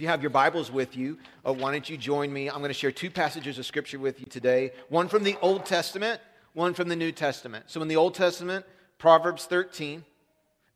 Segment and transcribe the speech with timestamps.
[0.00, 2.48] If you have your Bibles with you, uh, why don't you join me?
[2.48, 5.66] I'm going to share two passages of Scripture with you today one from the Old
[5.66, 6.22] Testament,
[6.54, 7.66] one from the New Testament.
[7.66, 8.64] So, in the Old Testament,
[8.96, 10.02] Proverbs 13.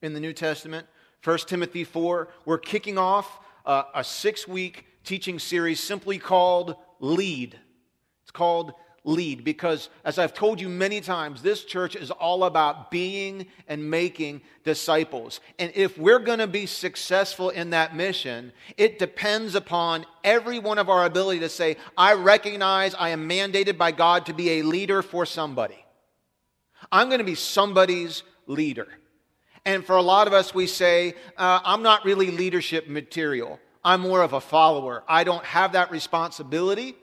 [0.03, 0.87] In the New Testament,
[1.25, 2.29] 1 Timothy 4.
[2.45, 7.59] We're kicking off uh, a six week teaching series simply called Lead.
[8.25, 8.75] It's called
[9.05, 13.91] lead because, as I've told you many times, this church is all about being and
[13.91, 15.41] making disciples.
[15.59, 20.79] And if we're going to be successful in that mission, it depends upon every one
[20.79, 24.63] of our ability to say, I recognize I am mandated by God to be a
[24.63, 25.85] leader for somebody.
[26.91, 28.89] I'm going to be somebody's leader.
[29.67, 33.59] And for a lot of us, we say, uh, I'm not really leadership material.
[33.83, 35.05] I'm more of a follower.
[35.07, 36.97] I don't have that responsibility.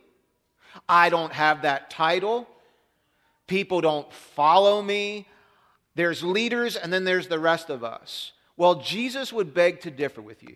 [0.88, 2.48] I don't have that title.
[3.48, 5.28] People don't follow me.
[5.96, 8.32] There's leaders, and then there's the rest of us.
[8.56, 10.56] Well, Jesus would beg to differ with you.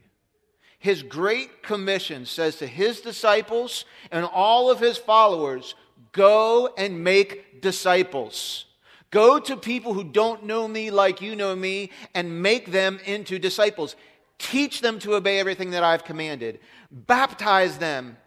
[0.80, 5.74] His great commission says to his disciples and all of his followers
[6.12, 8.66] go and make disciples.
[9.10, 13.40] Go to people who don't know me like you know me and make them into
[13.40, 13.96] disciples.
[14.38, 16.60] Teach them to obey everything that I've commanded.
[16.92, 18.18] Baptize them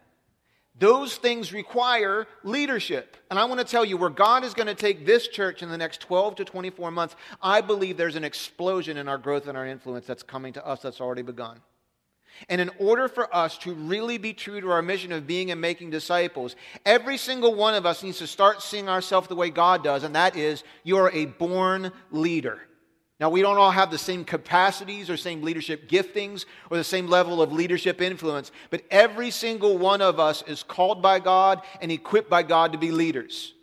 [0.79, 3.17] those things require leadership.
[3.29, 5.69] And I want to tell you where God is going to take this church in
[5.69, 9.57] the next 12 to 24 months, I believe there's an explosion in our growth and
[9.57, 11.59] our influence that's coming to us that's already begun.
[12.47, 15.59] And in order for us to really be true to our mission of being and
[15.59, 16.55] making disciples,
[16.85, 20.15] every single one of us needs to start seeing ourselves the way God does, and
[20.15, 22.61] that is you're a born leader.
[23.19, 27.07] Now, we don't all have the same capacities or same leadership giftings or the same
[27.07, 31.91] level of leadership influence, but every single one of us is called by God and
[31.91, 33.53] equipped by God to be leaders.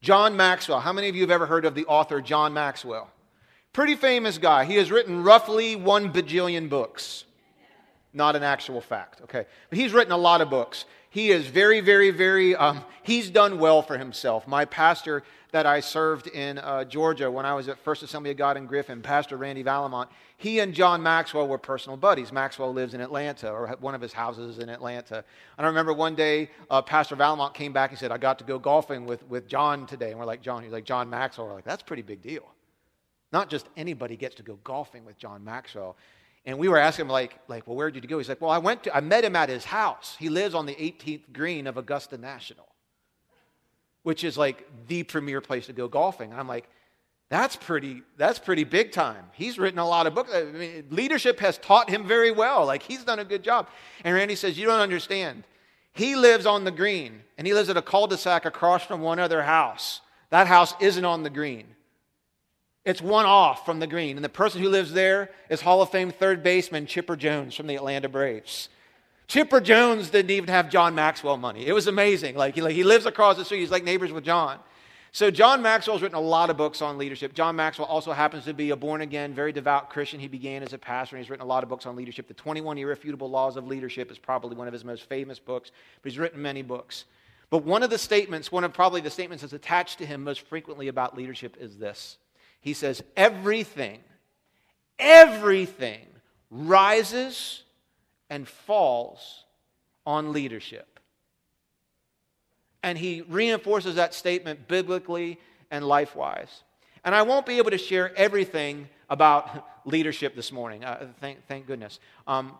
[0.00, 3.10] John Maxwell, how many of you have ever heard of the author John Maxwell?
[3.72, 4.64] Pretty famous guy.
[4.64, 7.24] He has written roughly one bajillion books.
[8.12, 9.44] Not an actual fact, okay?
[9.68, 10.84] But he's written a lot of books.
[11.10, 14.46] He is very, very, very, um, he's done well for himself.
[14.46, 18.36] My pastor that I served in uh, Georgia when I was at First Assembly of
[18.36, 22.32] God in Griffin, Pastor Randy Valimont, he and John Maxwell were personal buddies.
[22.32, 25.24] Maxwell lives in Atlanta, or one of his houses in Atlanta.
[25.58, 28.44] And I remember one day, uh, Pastor Valimont came back and said, I got to
[28.44, 30.10] go golfing with, with John today.
[30.10, 31.46] And we're like, John, he's like, John Maxwell.
[31.46, 32.44] We're like, that's a pretty big deal.
[33.32, 35.96] Not just anybody gets to go golfing with John Maxwell.
[36.46, 38.18] And we were asking him, like, like, well, where did you go?
[38.18, 40.16] He's like, well, I went to, I met him at his house.
[40.18, 42.66] He lives on the 18th green of Augusta National
[44.02, 46.32] which is like the premier place to go golfing.
[46.32, 46.68] I'm like,
[47.30, 49.24] that's pretty, that's pretty big time.
[49.32, 50.32] He's written a lot of books.
[50.34, 52.66] I mean, leadership has taught him very well.
[52.66, 53.68] Like, he's done a good job.
[54.04, 55.44] And Randy says, You don't understand.
[55.92, 59.00] He lives on the green, and he lives at a cul de sac across from
[59.00, 60.00] one other house.
[60.30, 61.66] That house isn't on the green.
[62.84, 64.16] It's one off from the green.
[64.16, 67.66] And the person who lives there is Hall of Fame third baseman Chipper Jones from
[67.66, 68.68] the Atlanta Braves.
[69.30, 71.64] Chipper Jones didn't even have John Maxwell money.
[71.64, 72.34] It was amazing.
[72.34, 73.60] Like he, like, he lives across the street.
[73.60, 74.58] He's like neighbors with John.
[75.12, 77.32] So John Maxwell's written a lot of books on leadership.
[77.32, 80.18] John Maxwell also happens to be a born again, very devout Christian.
[80.18, 82.26] He began as a pastor and he's written a lot of books on leadership.
[82.26, 85.70] The 21 Irrefutable Laws of Leadership is probably one of his most famous books,
[86.02, 87.04] but he's written many books.
[87.50, 90.40] But one of the statements, one of probably the statements that's attached to him most
[90.40, 92.18] frequently about leadership is this.
[92.60, 94.00] He says, Everything,
[94.98, 96.06] everything
[96.50, 97.62] rises
[98.30, 99.44] and falls
[100.06, 101.00] on leadership.
[102.82, 105.38] And he reinforces that statement biblically
[105.70, 106.62] and life wise.
[107.04, 110.84] And I won't be able to share everything about leadership this morning.
[110.84, 111.98] Uh, thank, thank goodness.
[112.26, 112.54] Um,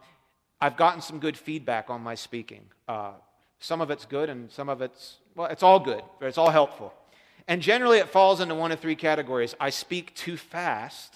[0.60, 2.64] I've gotten some good feedback on my speaking.
[2.86, 3.12] Uh,
[3.60, 6.92] some of it's good, and some of it's, well, it's all good, it's all helpful.
[7.47, 11.14] And generally, it falls into one of three categories I speak too fast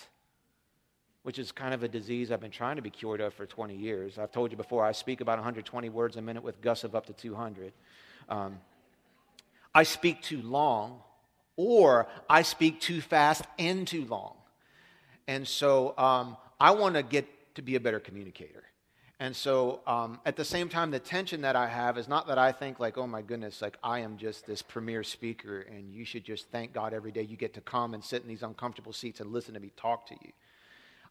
[1.24, 3.74] which is kind of a disease I've been trying to be cured of for 20
[3.74, 4.18] years.
[4.18, 7.06] I've told you before, I speak about 120 words a minute with gusts of up
[7.06, 7.72] to 200.
[8.28, 8.58] Um,
[9.74, 11.00] I speak too long,
[11.56, 14.34] or I speak too fast and too long.
[15.26, 18.62] And so um, I want to get to be a better communicator.
[19.18, 22.36] And so um, at the same time, the tension that I have is not that
[22.36, 26.04] I think, like, oh my goodness, like I am just this premier speaker and you
[26.04, 28.92] should just thank God every day you get to come and sit in these uncomfortable
[28.92, 30.32] seats and listen to me talk to you.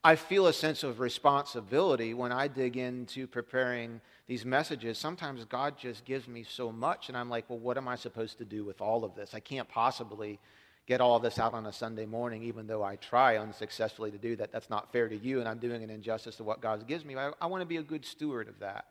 [0.05, 4.97] I feel a sense of responsibility when I dig into preparing these messages.
[4.97, 8.37] Sometimes God just gives me so much, and I'm like, well, what am I supposed
[8.39, 9.33] to do with all of this?
[9.33, 10.39] I can't possibly
[10.87, 14.35] get all this out on a Sunday morning, even though I try unsuccessfully to do
[14.35, 14.51] that.
[14.51, 17.15] That's not fair to you, and I'm doing an injustice to what God gives me.
[17.15, 18.87] I, I want to be a good steward of that.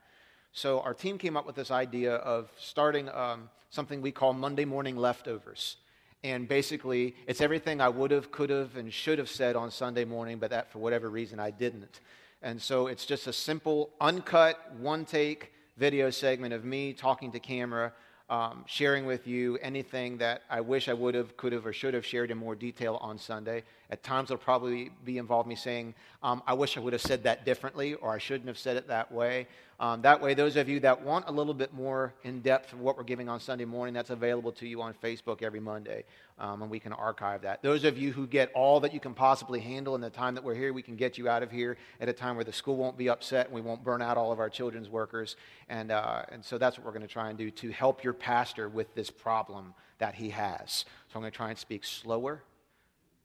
[0.55, 4.64] So our team came up with this idea of starting um, something we call Monday
[4.64, 5.76] morning leftovers.
[6.25, 10.05] And basically, it's everything I would have, could have, and should have said on Sunday
[10.05, 12.01] morning, but that for whatever reason I didn't.
[12.43, 17.41] And so it's just a simple, uncut, one take video segment of me talking to
[17.41, 17.93] camera
[18.33, 21.93] um, sharing with you anything that I wish I would have, could have, or should
[21.93, 23.63] have shared in more detail on Sunday.
[23.93, 27.25] At times, it'll probably be involved me saying, um, I wish I would have said
[27.25, 29.47] that differently, or I shouldn't have said it that way.
[29.79, 32.81] Um, that way, those of you that want a little bit more in depth of
[32.81, 36.05] what we're giving on Sunday morning, that's available to you on Facebook every Monday,
[36.39, 37.62] um, and we can archive that.
[37.62, 40.45] Those of you who get all that you can possibly handle in the time that
[40.45, 42.79] we're here, we can get you out of here at a time where the school
[42.79, 45.37] won't be upset and we won't burn out all of our children's workers.
[45.69, 48.15] And, uh, and so that's what we're going to try and do to help your
[48.15, 50.87] pastor with this problem that he has.
[51.09, 52.43] So I'm going to try and speak slower,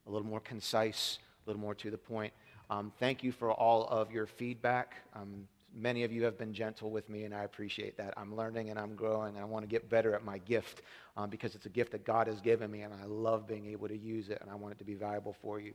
[0.08, 2.34] a little more concise, a little more to the point.
[2.70, 4.96] Um, thank you for all of your feedback.
[5.14, 5.48] Um,
[5.80, 8.16] Many of you have been gentle with me, and I appreciate that.
[8.18, 10.82] I'm learning and I'm growing, and I want to get better at my gift
[11.16, 13.88] um, because it's a gift that God has given me, and I love being able
[13.88, 15.74] to use it, and I want it to be valuable for you.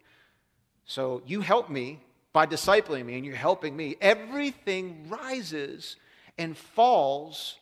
[0.87, 2.00] So you help me
[2.32, 3.96] by discipling me, and you're helping me.
[4.00, 5.96] Everything rises
[6.37, 7.56] and falls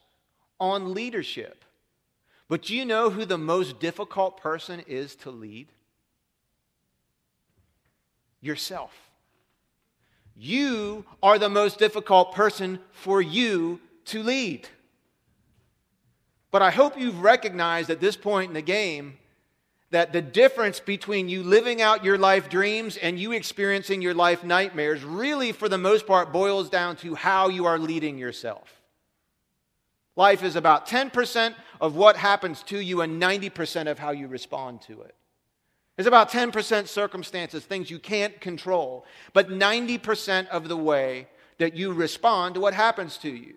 [0.58, 1.64] on leadership.
[2.48, 5.68] But do you know who the most difficult person is to lead?
[8.40, 8.92] Yourself.
[10.36, 14.68] You are the most difficult person for you to lead.
[16.50, 19.18] But I hope you've recognized at this point in the game
[19.90, 24.44] that the difference between you living out your life dreams and you experiencing your life
[24.44, 28.80] nightmares really, for the most part, boils down to how you are leading yourself.
[30.16, 34.82] Life is about 10% of what happens to you and 90% of how you respond
[34.82, 35.14] to it.
[36.00, 39.04] It's about 10% circumstances, things you can't control,
[39.34, 43.56] but 90% of the way that you respond to what happens to you.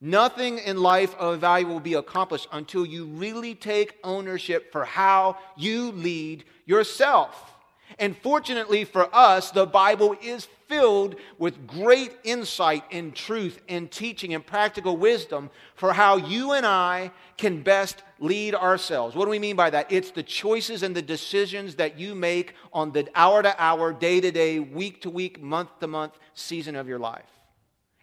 [0.00, 5.36] Nothing in life of value will be accomplished until you really take ownership for how
[5.54, 7.52] you lead yourself.
[7.98, 14.32] And fortunately for us, the Bible is filled with great insight and truth and teaching
[14.32, 19.14] and practical wisdom for how you and I can best lead ourselves.
[19.14, 19.92] What do we mean by that?
[19.92, 24.18] It's the choices and the decisions that you make on the hour to hour, day
[24.22, 27.28] to day, week to week, month to month season of your life.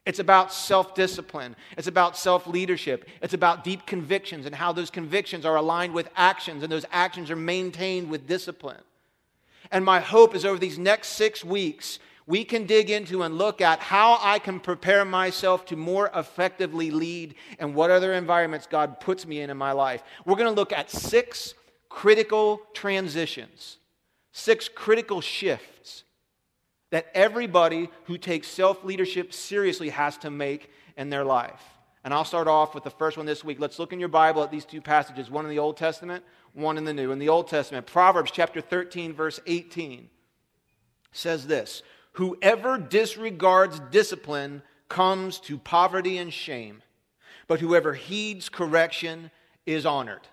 [0.06, 1.56] It's about self discipline.
[1.76, 3.10] It's about self leadership.
[3.24, 7.32] It's about deep convictions and how those convictions are aligned with actions and those actions
[7.32, 8.82] are maintained with discipline.
[9.72, 12.00] And my hope is over these next six weeks,
[12.30, 16.92] we can dig into and look at how I can prepare myself to more effectively
[16.92, 20.04] lead and what other environments God puts me in in my life.
[20.26, 21.56] We're going to look at six
[21.90, 23.78] critical transitions,
[24.32, 26.04] six critical shifts
[26.92, 31.64] that everybody who takes self leadership seriously has to make in their life.
[32.04, 33.60] And I'll start off with the first one this week.
[33.60, 36.24] Let's look in your Bible at these two passages, one in the Old Testament,
[36.54, 37.12] one in the New.
[37.12, 40.10] In the Old Testament, Proverbs chapter 13, verse 18
[41.12, 41.82] says this
[42.20, 46.84] Whoever disregards discipline comes to poverty and shame,
[47.48, 49.32] but whoever heeds correction
[49.66, 50.28] is honored.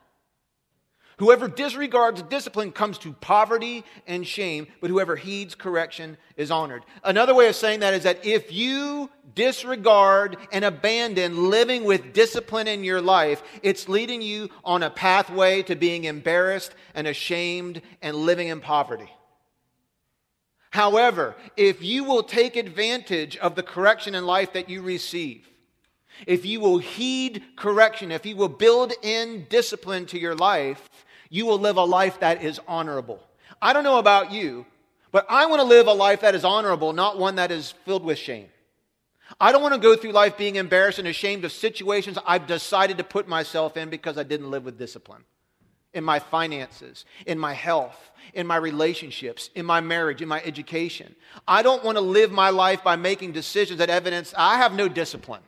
[1.19, 6.83] Whoever disregards discipline comes to poverty and shame, but whoever heeds correction is honored.
[7.05, 12.67] Another way of saying that is that if you disregard and abandon living with discipline
[12.67, 18.17] in your life, it's leading you on a pathway to being embarrassed and ashamed and
[18.17, 19.09] living in poverty.
[20.77, 25.49] However, if you will take advantage of the correction in life that you receive,
[26.27, 30.91] if you will heed correction, if you will build in discipline to your life,
[31.31, 33.23] you will live a life that is honorable.
[33.63, 34.67] I don't know about you,
[35.13, 38.05] but I want to live a life that is honorable, not one that is filled
[38.05, 38.49] with shame.
[39.41, 42.99] I don't want to go through life being embarrassed and ashamed of situations I've decided
[42.99, 45.25] to put myself in because I didn't live with discipline.
[45.97, 51.17] In my finances, in my health, in my relationships, in my marriage, in my education.
[51.49, 54.89] I don't want to live my life by making decisions that evidence I have no
[54.89, 55.41] discipline.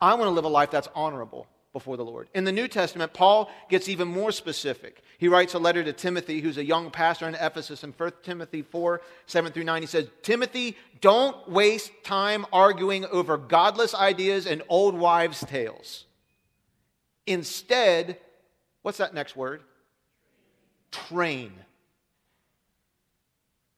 [0.00, 2.28] I want to live a life that's honorable before the Lord.
[2.34, 5.02] In the New Testament, Paul gets even more specific.
[5.18, 8.62] He writes a letter to Timothy, who's a young pastor in Ephesus, in 1 Timothy
[8.62, 9.82] 4 7 through 9.
[9.82, 16.04] He says, Timothy, don't waste time arguing over godless ideas and old wives' tales.
[17.26, 18.18] Instead,
[18.84, 19.62] what's that next word?
[20.92, 21.52] Train.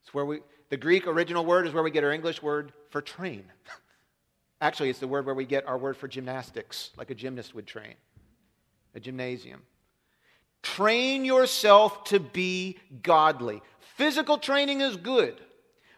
[0.03, 3.01] It's where we, the Greek original word is where we get our English word for
[3.01, 3.45] train.
[4.61, 7.67] Actually, it's the word where we get our word for gymnastics, like a gymnast would
[7.67, 7.95] train,
[8.95, 9.63] a gymnasium.
[10.63, 13.63] Train yourself to be godly.
[13.97, 15.41] Physical training is good,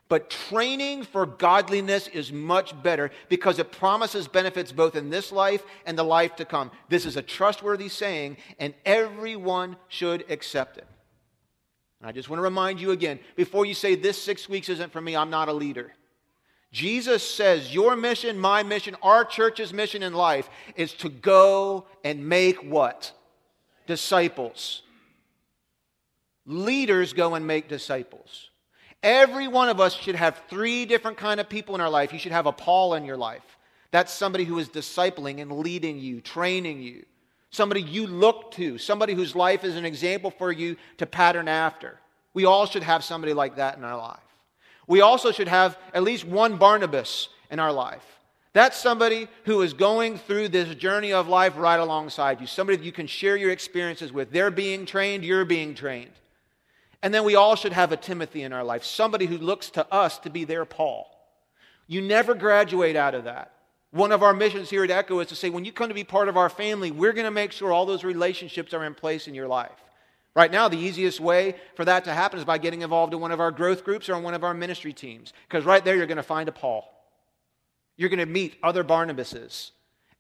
[0.08, 5.62] but training for godliness is much better because it promises benefits both in this life
[5.84, 6.70] and the life to come.
[6.88, 10.86] This is a trustworthy saying, and everyone should accept it.
[12.00, 14.92] And I just want to remind you again before you say this six weeks isn't
[14.92, 15.92] for me, I'm not a leader.
[16.72, 22.28] Jesus says, Your mission, my mission, our church's mission in life is to go and
[22.28, 23.12] make what?
[23.86, 24.82] Disciples.
[26.46, 28.50] Leaders go and make disciples.
[29.02, 32.12] Every one of us should have three different kind of people in our life.
[32.12, 33.58] You should have a Paul in your life.
[33.90, 37.04] That's somebody who is discipling and leading you, training you.
[37.50, 41.98] Somebody you look to, somebody whose life is an example for you to pattern after.
[42.34, 44.18] We all should have somebody like that in our life.
[44.86, 48.04] We also should have at least one Barnabas in our life.
[48.52, 52.84] That's somebody who is going through this journey of life right alongside you, somebody that
[52.84, 54.30] you can share your experiences with.
[54.30, 56.10] They're being trained, you're being trained.
[57.02, 59.92] And then we all should have a Timothy in our life, somebody who looks to
[59.92, 61.06] us to be their Paul.
[61.86, 63.52] You never graduate out of that.
[63.90, 66.04] One of our missions here at Echo is to say, when you come to be
[66.04, 69.26] part of our family, we're going to make sure all those relationships are in place
[69.28, 69.70] in your life.
[70.34, 73.32] Right now, the easiest way for that to happen is by getting involved in one
[73.32, 75.32] of our growth groups or in one of our ministry teams.
[75.48, 76.92] Because right there, you're going to find a Paul.
[77.96, 79.70] You're going to meet other Barnabases.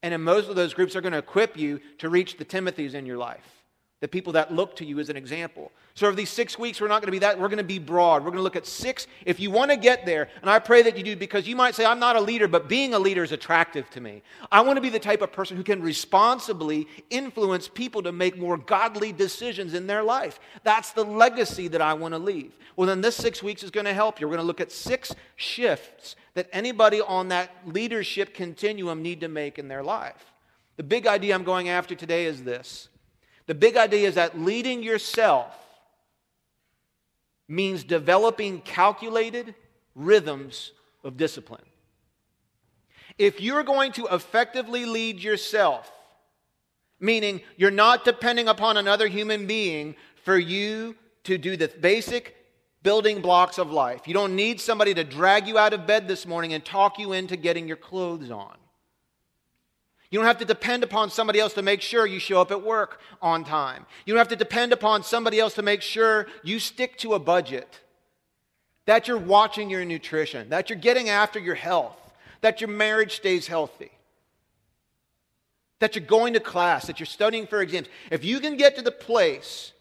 [0.02, 2.94] And in most of those groups, they're going to equip you to reach the Timothys
[2.94, 3.57] in your life
[4.00, 5.72] the people that look to you as an example.
[5.94, 7.38] So, over these six weeks, we're not going to be that.
[7.38, 8.22] We're going to be broad.
[8.22, 9.08] We're going to look at six.
[9.26, 11.74] If you want to get there, and I pray that you do, because you might
[11.74, 14.22] say, I'm not a leader, but being a leader is attractive to me.
[14.52, 18.38] I want to be the type of person who can responsibly influence people to make
[18.38, 20.38] more godly decisions in their life.
[20.62, 22.56] That's the legacy that I want to leave.
[22.76, 24.28] Well, then this six weeks is going to help you.
[24.28, 29.28] We're going to look at six shifts that anybody on that leadership continuum need to
[29.28, 30.32] make in their life.
[30.76, 32.88] The big idea I'm going after today is this
[33.48, 35.54] the big idea is that leading yourself
[37.48, 39.54] means developing calculated
[39.94, 41.64] rhythms of discipline.
[43.16, 45.90] If you're going to effectively lead yourself,
[47.00, 52.36] meaning you're not depending upon another human being for you to do the basic
[52.82, 56.26] building blocks of life, you don't need somebody to drag you out of bed this
[56.26, 58.58] morning and talk you into getting your clothes on.
[60.10, 62.62] You don't have to depend upon somebody else to make sure you show up at
[62.62, 63.84] work on time.
[64.06, 67.18] You don't have to depend upon somebody else to make sure you stick to a
[67.18, 67.80] budget,
[68.86, 71.98] that you're watching your nutrition, that you're getting after your health,
[72.40, 73.90] that your marriage stays healthy,
[75.80, 77.88] that you're going to class, that you're studying for exams.
[78.10, 79.72] If you can get to the place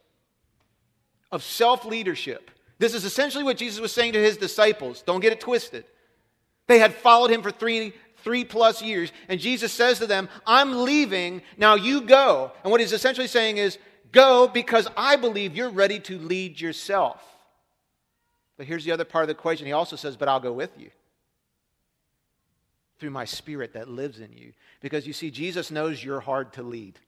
[1.32, 5.04] of self leadership, this is essentially what Jesus was saying to his disciples.
[5.04, 5.86] Don't get it twisted.
[6.68, 7.94] They had followed him for three
[8.24, 9.12] three plus years.
[9.30, 12.52] And Jesus says to them, I'm leaving, now you go.
[12.64, 13.78] And what he's essentially saying is,
[14.12, 17.22] go because I believe you're ready to lead yourself.
[18.58, 19.68] But here's the other part of the equation.
[19.68, 20.90] He also says, But I'll go with you
[23.00, 24.54] through my spirit that lives in you.
[24.82, 27.00] Because you see, Jesus knows you're hard to lead.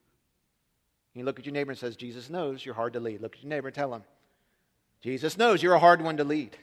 [1.15, 3.21] You look at your neighbor and says, Jesus knows you're hard to lead.
[3.21, 4.03] Look at your neighbor and tell him,
[5.01, 6.55] Jesus knows you're a hard one to lead.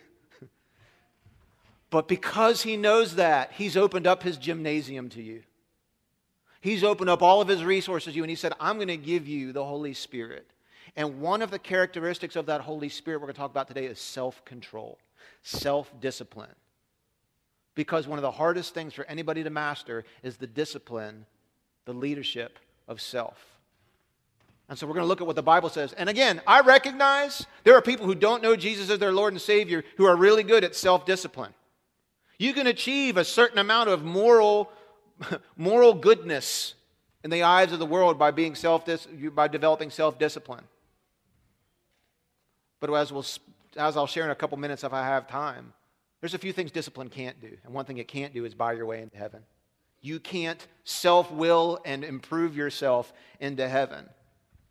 [1.90, 5.43] But because he knows that, he's opened up his gymnasium to you.
[6.61, 8.97] He's opened up all of his resources to you, and he said, I'm going to
[8.97, 10.50] give you the Holy Spirit.
[10.97, 13.85] And one of the characteristics of that Holy Spirit we're going to talk about today
[13.85, 14.99] is self control,
[15.43, 16.55] self discipline.
[17.75, 21.26] Because one of the hardest things for anybody to master is the discipline,
[21.85, 23.57] the leadership of self.
[24.69, 25.93] And so we're going to look at what the Bible says.
[25.93, 29.40] And again, I recognize there are people who don't know Jesus as their Lord and
[29.40, 31.52] Savior who are really good at self discipline.
[32.38, 34.71] You can achieve a certain amount of moral,
[35.57, 36.75] moral goodness
[37.25, 38.85] in the eyes of the world by, being self
[39.35, 40.64] by developing self discipline.
[42.81, 43.25] But as, we'll,
[43.76, 45.73] as I'll share in a couple minutes if I have time,
[46.21, 47.57] there's a few things discipline can't do.
[47.64, 49.43] And one thing it can't do is buy your way into heaven.
[50.00, 54.09] You can't self will and improve yourself into heaven.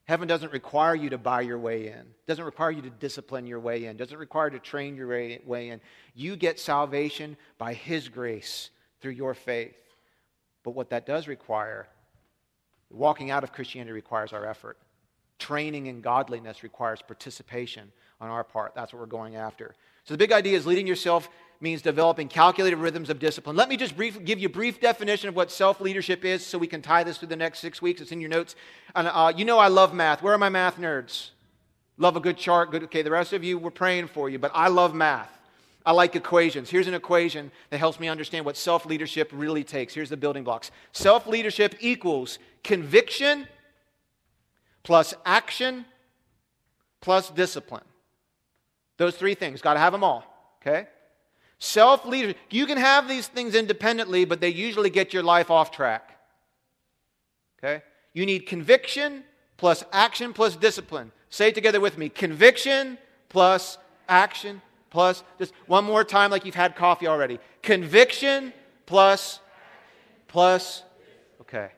[0.06, 3.60] Heaven doesn't require you to buy your way in, doesn't require you to discipline your
[3.60, 5.82] way in, doesn't require to train your way in.
[6.14, 8.70] You get salvation by His grace
[9.02, 9.76] through your faith.
[10.64, 11.88] But what that does require,
[12.92, 14.78] walking out of Christianity requires our effort.
[15.40, 18.74] Training in godliness requires participation on our part.
[18.76, 19.76] That's what we're going after.
[20.04, 21.30] So the big idea is leading yourself
[21.62, 23.56] means developing calculated rhythms of discipline.
[23.56, 26.58] Let me just brief, give you a brief definition of what self leadership is so
[26.58, 28.02] we can tie this through the next six weeks.
[28.02, 28.56] It's in your notes.
[28.96, 30.22] And uh, you know I love math.
[30.22, 31.30] Where are my math nerds?
[31.98, 32.72] Love a good chart.
[32.72, 32.84] Good.
[32.84, 35.32] Okay, the rest of you, we're praying for you, but I love math.
[35.86, 36.70] I like equations.
[36.70, 39.94] Here's an equation that helps me understand what self leadership really takes.
[39.94, 43.48] Here's the building blocks self leadership equals conviction
[44.84, 45.86] plus action
[47.02, 47.84] plus discipline.
[48.98, 49.62] Those three things.
[49.62, 50.24] Got to have them all.
[50.62, 50.88] Okay?
[51.66, 52.38] Self leadership.
[52.52, 56.12] You can have these things independently, but they usually get your life off track.
[57.58, 57.82] Okay?
[58.14, 59.24] You need conviction
[59.58, 61.12] plus action plus discipline.
[61.32, 66.54] Say it together with me conviction plus action plus, just one more time like you've
[66.54, 67.40] had coffee already.
[67.64, 68.54] Conviction
[68.86, 69.40] plus,
[70.28, 70.84] plus,
[71.42, 71.72] okay.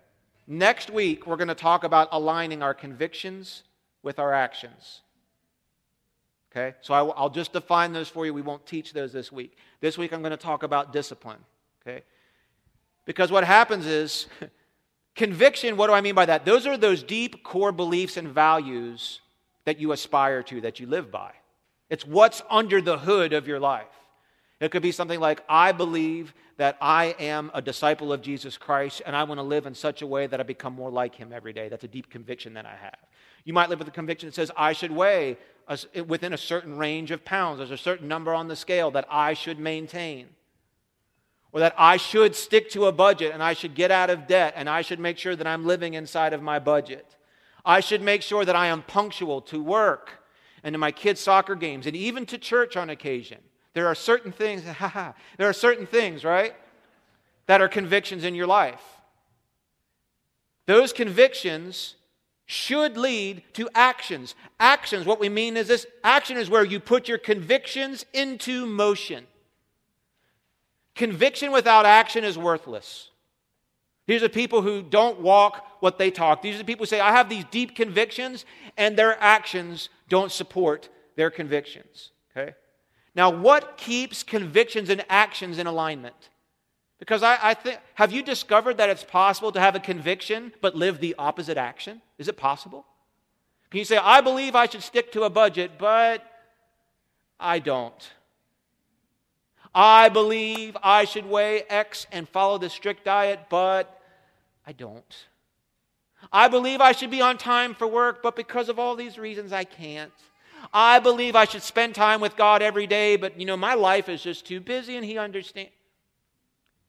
[0.45, 3.63] Next week, we're going to talk about aligning our convictions
[4.03, 5.01] with our actions.
[6.51, 6.75] Okay?
[6.81, 8.33] So I, will just define those for you.
[8.33, 9.57] We won't teach those this week.
[9.81, 11.39] This week, I'm going to talk about discipline.
[11.81, 12.03] Okay?
[13.05, 14.27] Because what happens is,
[15.15, 16.45] conviction, what do I mean by that?
[16.45, 19.21] Those are those deep core beliefs and values
[19.65, 21.31] that you aspire to, that you live by.
[21.89, 23.85] It's what's under the hood of your life.
[24.59, 29.03] It could be something like, I believe that I am a disciple of Jesus Christ
[29.05, 31.31] and I want to live in such a way that I become more like him
[31.31, 31.69] every day.
[31.69, 32.97] That's a deep conviction that I have.
[33.45, 35.37] You might live with a conviction that says, I should weigh
[35.67, 37.57] a, within a certain range of pounds.
[37.57, 40.27] There's a certain number on the scale that I should maintain.
[41.51, 44.53] Or that I should stick to a budget and I should get out of debt
[44.55, 47.15] and I should make sure that I'm living inside of my budget.
[47.65, 50.23] I should make sure that I am punctual to work
[50.63, 53.39] and to my kids' soccer games and even to church on occasion.
[53.73, 54.63] There are certain things,
[55.37, 56.55] there are certain things, right,
[57.45, 58.83] that are convictions in your life.
[60.65, 61.95] Those convictions
[62.47, 64.33] should lead to actions.
[64.59, 69.27] Actions, what we mean is this action is where you put your convictions into motion.
[70.95, 73.09] Conviction without action is worthless.
[74.07, 76.41] These are people who don't walk what they talk.
[76.41, 78.45] These are the people who say, I have these deep convictions,
[78.77, 80.87] and their actions don't support
[81.17, 82.11] their convictions.
[82.31, 82.55] Okay?
[83.13, 86.29] Now, what keeps convictions and actions in alignment?
[86.99, 90.75] Because I, I think, have you discovered that it's possible to have a conviction but
[90.75, 92.01] live the opposite action?
[92.17, 92.85] Is it possible?
[93.69, 96.23] Can you say, I believe I should stick to a budget, but
[97.39, 98.11] I don't?
[99.75, 104.01] I believe I should weigh X and follow the strict diet, but
[104.65, 105.27] I don't.
[106.31, 109.53] I believe I should be on time for work, but because of all these reasons,
[109.53, 110.11] I can't.
[110.73, 114.09] I believe I should spend time with God every day, but you know, my life
[114.09, 115.71] is just too busy and He understands.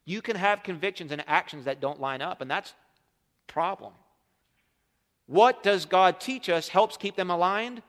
[0.08, 2.72] You can have convictions and actions that don't line up, and that's
[3.46, 3.92] problem.
[5.26, 7.82] What does God teach us helps keep them aligned?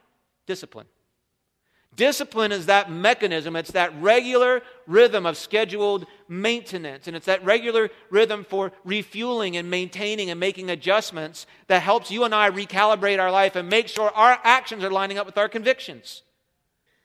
[0.46, 0.88] Discipline.
[1.96, 7.90] Discipline is that mechanism, it's that regular rhythm of scheduled maintenance, and it's that regular
[8.10, 13.32] rhythm for refueling and maintaining and making adjustments that helps you and I recalibrate our
[13.32, 16.24] life and make sure our actions are lining up with our convictions.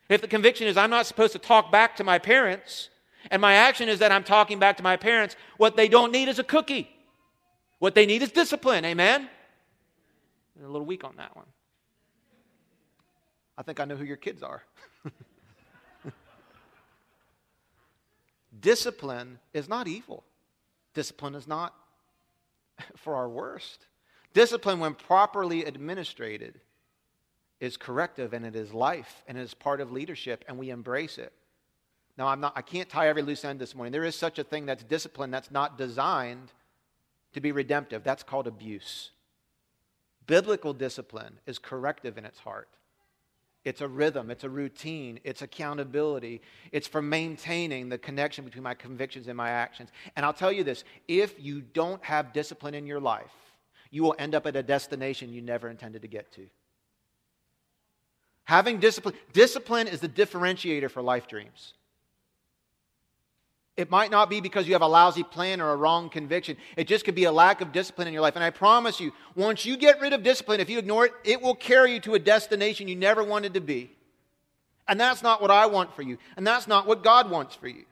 [0.09, 2.90] If the conviction is I'm not supposed to talk back to my parents,
[3.31, 6.29] and my action is that I'm talking back to my parents, what they don't need
[6.29, 6.89] is a cookie.
[7.79, 8.85] What they need is discipline.
[8.85, 9.29] Amen?
[10.57, 11.47] They're a little weak on that one.
[13.57, 14.63] I think I know who your kids are.
[18.61, 20.25] Discipline is not evil.
[20.95, 21.75] Discipline is not
[22.97, 23.87] for our worst.
[24.33, 26.61] Discipline, when properly administrated,
[27.61, 31.19] is corrective and it is life and it is part of leadership and we embrace
[31.19, 31.33] it.
[32.16, 33.92] Now, I'm not, I can't tie every loose end this morning.
[33.92, 36.53] There is such a thing that's discipline that's not designed
[37.33, 38.05] to be redemptive.
[38.05, 39.11] That's called abuse.
[40.27, 42.68] Biblical discipline is corrective in its heart.
[43.64, 46.42] It's a rhythm, it's a routine, it's accountability.
[46.70, 49.90] It's for maintaining the connection between my convictions and my actions.
[50.16, 53.33] And I'll tell you this if you don't have discipline in your life,
[53.90, 56.46] you will end up at a destination you never intended to get to.
[58.44, 61.72] Having discipline, discipline is the differentiator for life dreams.
[63.77, 66.57] It might not be because you have a lousy plan or a wrong conviction.
[66.77, 68.37] It just could be a lack of discipline in your life.
[68.37, 71.43] And I promise you, once you get rid of discipline, if you ignore it, it
[71.43, 73.91] will carry you to a destination you never wanted to be.
[74.87, 76.19] And that's not what I want for you.
[76.37, 77.85] And that's not what God wants for you.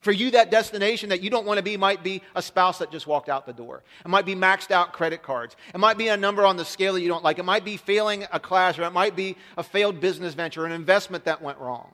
[0.00, 2.90] For you, that destination that you don't want to be might be a spouse that
[2.90, 3.82] just walked out the door.
[4.04, 5.56] It might be maxed out credit cards.
[5.72, 7.38] It might be a number on the scale that you don't like.
[7.38, 10.72] It might be failing a class, or it might be a failed business venture, an
[10.72, 11.90] investment that went wrong.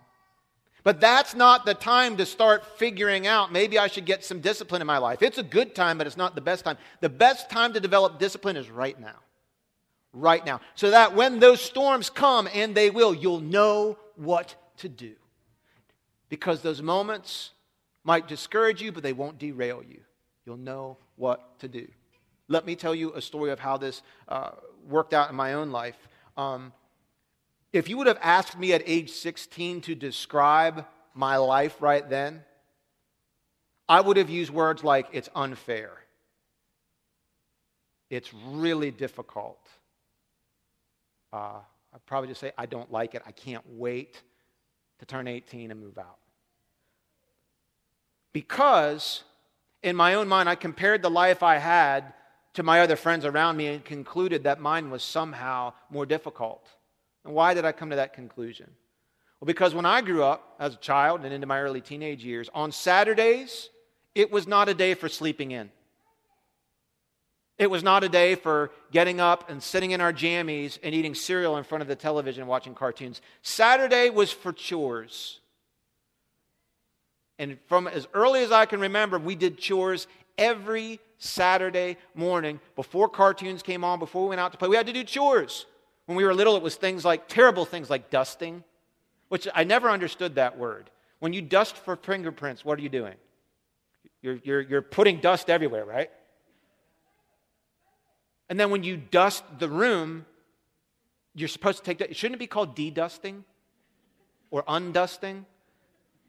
[0.83, 4.81] But that's not the time to start figuring out maybe I should get some discipline
[4.81, 5.23] in my life.
[5.23, 6.79] It's a good time, but it's not the best time.
[7.01, 9.16] The best time to develop discipline is right now.
[10.12, 10.61] Right now.
[10.75, 15.12] So that when those storms come, and they will, you'll know what to do.
[16.29, 17.51] Because those moments
[18.03, 20.01] might discourage you, but they won't derail you.
[20.47, 21.87] You'll know what to do.
[22.49, 24.53] Let me tell you a story of how this uh,
[24.88, 25.97] worked out in my own life.
[26.37, 26.73] Um,
[27.72, 32.44] if you would have asked me at age 16 to describe my life right then,
[33.88, 35.90] I would have used words like it's unfair.
[38.09, 39.61] It's really difficult.
[41.33, 41.61] Uh,
[41.92, 43.22] I'd probably just say, I don't like it.
[43.26, 44.22] I can't wait
[44.98, 46.18] to turn 18 and move out.
[48.33, 49.22] Because
[49.83, 52.12] in my own mind, I compared the life I had
[52.54, 56.66] to my other friends around me and concluded that mine was somehow more difficult.
[57.24, 58.70] And why did I come to that conclusion?
[59.40, 62.50] Well, because when I grew up as a child and into my early teenage years,
[62.54, 63.70] on Saturdays,
[64.14, 65.70] it was not a day for sleeping in.
[67.59, 71.14] It was not a day for getting up and sitting in our jammies and eating
[71.14, 73.20] cereal in front of the television watching cartoons.
[73.42, 75.40] Saturday was for chores.
[77.38, 80.06] And from as early as I can remember, we did chores
[80.38, 84.68] every Saturday morning before cartoons came on, before we went out to play.
[84.68, 85.66] We had to do chores.
[86.11, 88.64] When we were little, it was things like terrible things like dusting,
[89.29, 90.90] which I never understood that word.
[91.20, 93.14] When you dust for fingerprints, what are you doing?
[94.20, 96.11] You're, you're, you're putting dust everywhere, right?
[98.49, 100.27] And then when you dust the room,
[101.37, 102.16] you're supposed to take that.
[102.16, 103.44] Shouldn't it be called de-dusting
[104.51, 105.44] or undusting?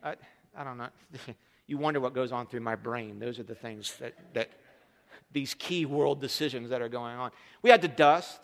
[0.03, 0.13] I,
[0.55, 0.89] I don't know.
[1.65, 3.17] you wonder what goes on through my brain.
[3.17, 4.51] Those are the things that, that
[5.31, 7.31] these key world decisions that are going on.
[7.63, 8.41] We had to dust,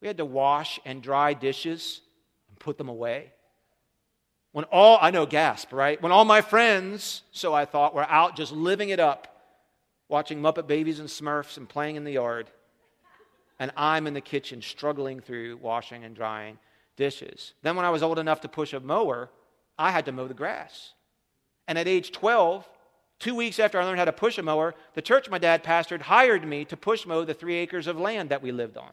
[0.00, 2.00] we had to wash and dry dishes
[2.48, 3.32] and put them away.
[4.52, 6.00] When all, I know, gasp, right?
[6.00, 9.28] When all my friends, so I thought, were out just living it up,
[10.08, 12.50] watching Muppet Babies and Smurfs and playing in the yard
[13.58, 16.58] and I'm in the kitchen struggling through washing and drying
[16.96, 17.54] dishes.
[17.62, 19.30] Then, when I was old enough to push a mower,
[19.78, 20.92] I had to mow the grass.
[21.68, 22.68] And at age 12,
[23.18, 26.02] two weeks after I learned how to push a mower, the church my dad pastored
[26.02, 28.92] hired me to push mow the three acres of land that we lived on.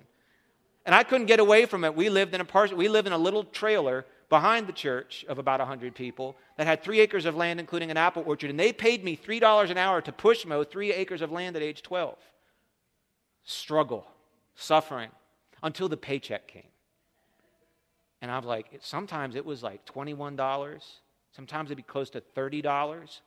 [0.86, 1.96] And I couldn't get away from it.
[1.96, 5.60] We lived in a we lived in a little trailer behind the church of about
[5.60, 8.50] 100 people that had three acres of land, including an apple orchard.
[8.50, 11.62] And they paid me $3 an hour to push mow three acres of land at
[11.62, 12.18] age 12.
[13.44, 14.08] Struggle
[14.56, 15.10] suffering
[15.62, 16.64] until the paycheck came.
[18.22, 20.82] And I'm like, sometimes it was like $21,
[21.36, 23.20] sometimes it'd be close to $30.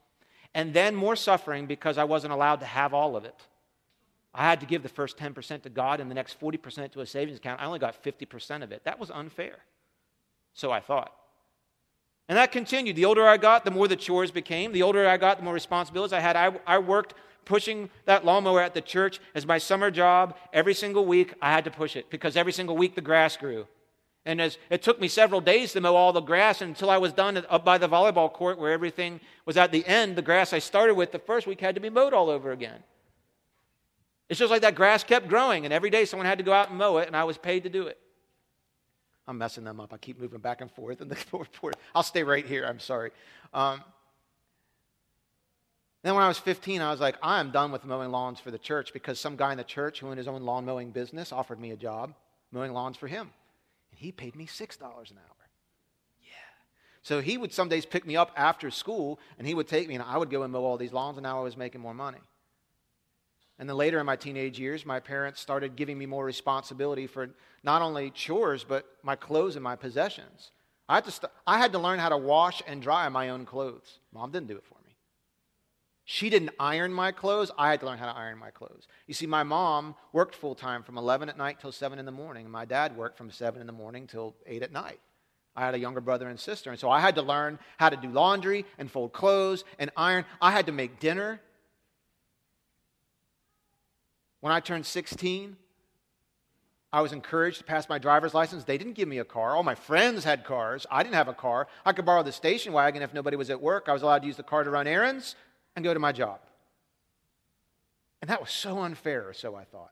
[0.54, 3.46] And then more suffering because I wasn't allowed to have all of it.
[4.36, 7.06] I had to give the first 10% to God and the next 40% to a
[7.06, 7.60] savings account.
[7.60, 8.84] I only got 50% of it.
[8.84, 9.56] That was unfair.
[10.52, 11.12] So I thought.
[12.28, 12.96] And that continued.
[12.96, 14.72] The older I got, the more the chores became.
[14.72, 16.36] The older I got, the more responsibilities I had.
[16.36, 17.14] I, I worked
[17.46, 20.36] pushing that lawnmower at the church as my summer job.
[20.52, 23.66] Every single week, I had to push it because every single week the grass grew.
[24.26, 27.12] And as it took me several days to mow all the grass until I was
[27.12, 30.58] done up by the volleyball court where everything was at the end, the grass I
[30.58, 32.82] started with the first week had to be mowed all over again.
[34.28, 36.70] It's just like that grass kept growing, and every day someone had to go out
[36.70, 37.98] and mow it, and I was paid to do it.
[39.28, 39.92] I'm messing them up.
[39.92, 41.00] I keep moving back and forth.
[41.00, 41.16] And the
[41.94, 42.64] I'll stay right here.
[42.64, 43.10] I'm sorry.
[43.52, 43.82] Um,
[46.02, 48.52] then when I was 15, I was like, I am done with mowing lawns for
[48.52, 51.32] the church because some guy in the church who owned his own lawn mowing business
[51.32, 52.14] offered me a job
[52.52, 53.32] mowing lawns for him.
[53.90, 55.48] And he paid me $6 an hour.
[56.22, 56.28] Yeah.
[57.02, 59.94] So he would some days pick me up after school and he would take me
[59.94, 61.94] and I would go and mow all these lawns and now I was making more
[61.94, 62.20] money.
[63.58, 67.30] And then later in my teenage years, my parents started giving me more responsibility for
[67.62, 70.50] not only chores, but my clothes and my possessions.
[70.88, 73.44] I had to, st- I had to learn how to wash and dry my own
[73.46, 73.98] clothes.
[74.12, 74.96] Mom didn't do it for me.
[76.04, 77.50] She didn't iron my clothes.
[77.58, 78.86] I had to learn how to iron my clothes.
[79.08, 82.12] You see, my mom worked full time from 11 at night till 7 in the
[82.12, 85.00] morning, and my dad worked from 7 in the morning till 8 at night.
[85.56, 87.96] I had a younger brother and sister, and so I had to learn how to
[87.96, 90.24] do laundry and fold clothes and iron.
[90.40, 91.40] I had to make dinner.
[94.46, 95.56] When I turned 16,
[96.92, 98.62] I was encouraged to pass my driver's license.
[98.62, 99.56] They didn't give me a car.
[99.56, 100.86] All my friends had cars.
[100.88, 101.66] I didn't have a car.
[101.84, 103.86] I could borrow the station wagon if nobody was at work.
[103.88, 105.34] I was allowed to use the car to run errands
[105.74, 106.38] and go to my job.
[108.22, 109.90] And that was so unfair, so I thought.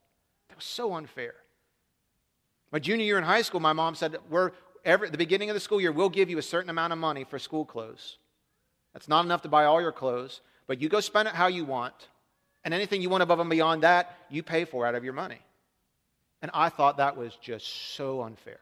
[0.50, 1.34] That was so unfair.
[2.70, 4.52] My junior year in high school, my mom said, We're
[4.84, 7.24] every, the beginning of the school year, we'll give you a certain amount of money
[7.24, 8.18] for school clothes.
[8.92, 11.64] That's not enough to buy all your clothes, but you go spend it how you
[11.64, 12.06] want.
[12.64, 15.38] And anything you want above and beyond that, you pay for out of your money.
[16.40, 18.60] And I thought that was just so unfair.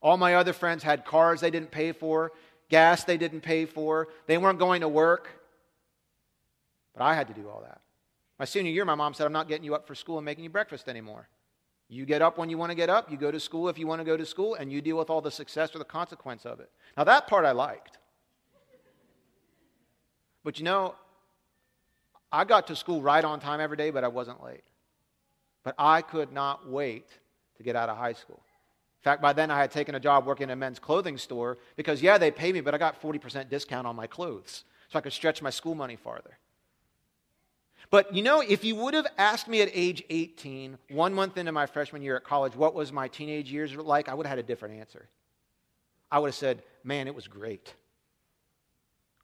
[0.00, 2.32] All my other friends had cars they didn't pay for,
[2.68, 5.28] gas they didn't pay for, they weren't going to work.
[6.94, 7.80] But I had to do all that.
[8.38, 10.44] My senior year, my mom said, I'm not getting you up for school and making
[10.44, 11.28] you breakfast anymore.
[11.88, 13.86] You get up when you want to get up, you go to school if you
[13.86, 16.46] want to go to school, and you deal with all the success or the consequence
[16.46, 16.70] of it.
[16.96, 17.98] Now, that part I liked.
[20.44, 20.94] But you know,
[22.32, 24.62] I got to school right on time every day, but I wasn't late.
[25.64, 27.06] But I could not wait
[27.56, 28.40] to get out of high school.
[29.00, 31.58] In fact, by then I had taken a job working in a men's clothing store
[31.76, 34.64] because, yeah, they paid me, but I got 40% discount on my clothes.
[34.90, 36.38] So I could stretch my school money farther.
[37.90, 41.50] But you know, if you would have asked me at age 18, one month into
[41.50, 44.44] my freshman year at college, what was my teenage years like, I would have had
[44.44, 45.08] a different answer.
[46.10, 47.74] I would have said, man, it was great.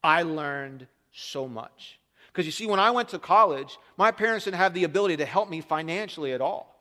[0.03, 1.99] I learned so much.
[2.37, 5.25] Because you see, when I went to college, my parents didn't have the ability to
[5.25, 6.77] help me financially at all.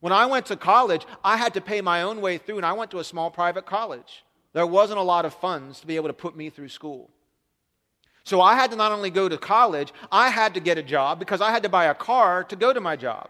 [0.00, 2.72] When I went to college, I had to pay my own way through, and I
[2.72, 4.24] went to a small private college.
[4.54, 7.10] there wasn't a lot of funds to be able to put me through school.
[8.24, 11.18] So I had to not only go to college, I had to get a job
[11.18, 13.28] because I had to buy a car to go to my job.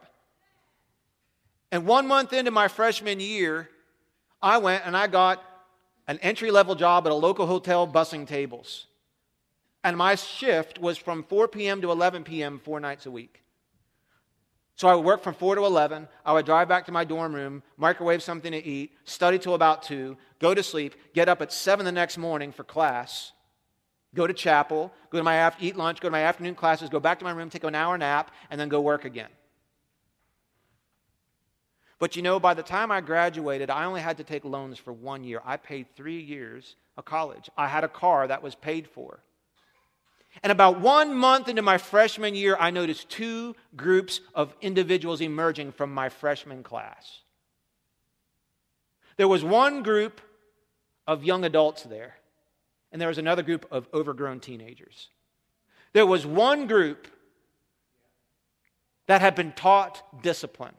[1.73, 3.69] And one month into my freshman year,
[4.41, 5.43] I went and I got
[6.07, 8.88] an entry level job at a local hotel bussing tables.
[9.85, 11.81] And my shift was from 4 p.m.
[11.83, 12.59] to 11 p.m.
[12.59, 13.43] four nights a week.
[14.79, 16.07] So I would work from 4 to 11.
[16.25, 19.83] I would drive back to my dorm room, microwave something to eat, study till about
[19.83, 23.33] 2, go to sleep, get up at 7 the next morning for class,
[24.15, 27.19] go to chapel, go to my eat lunch, go to my afternoon classes, go back
[27.19, 29.31] to my room, take an hour nap, and then go work again.
[31.99, 34.93] But you know, by the time I graduated, I only had to take loans for
[34.93, 35.43] one year.
[35.45, 37.51] I paid three years of college.
[37.57, 39.25] I had a car that was paid for.
[40.43, 45.73] And about one month into my freshman year, I noticed two groups of individuals emerging
[45.73, 47.21] from my freshman class.
[49.17, 50.21] There was one group
[51.07, 52.17] of young adults there,
[52.93, 55.09] and there was another group of overgrown teenagers.
[55.93, 57.09] There was one group
[59.07, 60.75] that had been taught discipline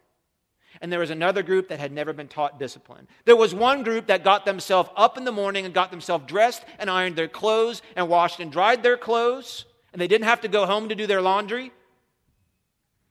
[0.82, 3.08] and there was another group that had never been taught discipline.
[3.26, 6.64] There was one group that got themselves up in the morning and got themselves dressed
[6.78, 10.48] and ironed their clothes and washed and dried their clothes, and they didn't have to
[10.48, 11.72] go home to do their laundry.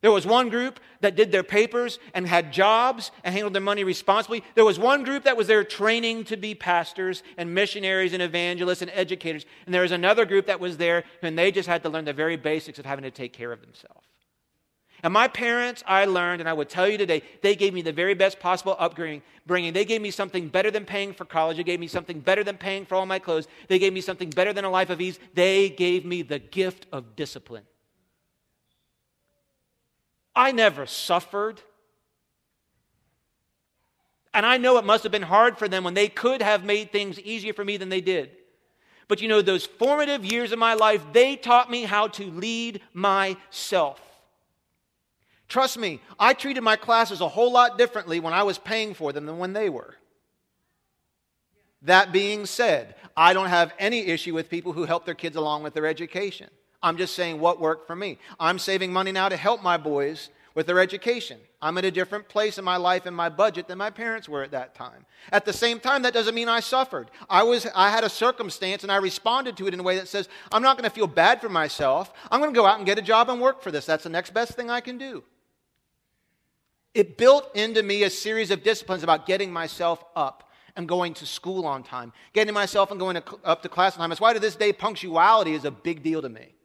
[0.00, 3.82] There was one group that did their papers and had jobs and handled their money
[3.82, 4.44] responsibly.
[4.54, 8.82] There was one group that was there training to be pastors and missionaries and evangelists
[8.82, 9.44] and educators.
[9.66, 12.12] And there was another group that was there and they just had to learn the
[12.12, 13.97] very basics of having to take care of themselves.
[15.02, 17.92] And my parents, I learned, and I would tell you today, they gave me the
[17.92, 19.22] very best possible upbringing.
[19.46, 19.72] Bringing.
[19.72, 21.56] They gave me something better than paying for college.
[21.56, 23.46] They gave me something better than paying for all my clothes.
[23.68, 25.18] They gave me something better than a life of ease.
[25.34, 27.64] They gave me the gift of discipline.
[30.34, 31.60] I never suffered.
[34.34, 36.92] And I know it must have been hard for them when they could have made
[36.92, 38.30] things easier for me than they did.
[39.06, 42.80] But you know, those formative years of my life, they taught me how to lead
[42.92, 44.00] myself.
[45.48, 49.12] Trust me, I treated my classes a whole lot differently when I was paying for
[49.12, 49.94] them than when they were.
[51.82, 55.62] That being said, I don't have any issue with people who help their kids along
[55.62, 56.50] with their education.
[56.82, 58.18] I'm just saying what worked for me.
[58.38, 61.38] I'm saving money now to help my boys with their education.
[61.62, 64.42] I'm at a different place in my life and my budget than my parents were
[64.42, 65.06] at that time.
[65.32, 67.10] At the same time, that doesn't mean I suffered.
[67.30, 70.08] I, was, I had a circumstance and I responded to it in a way that
[70.08, 72.12] says, I'm not going to feel bad for myself.
[72.30, 73.86] I'm going to go out and get a job and work for this.
[73.86, 75.24] That's the next best thing I can do.
[76.98, 81.26] It built into me a series of disciplines about getting myself up and going to
[81.26, 84.10] school on time, getting myself and going to, up to class on time.
[84.10, 86.56] That's why to this day, punctuality is a big deal to me.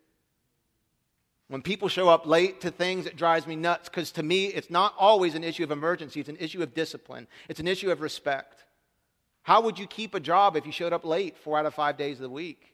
[1.50, 4.72] When people show up late to things, it drives me nuts because to me, it's
[4.72, 8.02] not always an issue of emergency, it's an issue of discipline, it's an issue of
[8.02, 8.63] respect.
[9.43, 11.96] How would you keep a job if you showed up late four out of five
[11.96, 12.74] days of the week?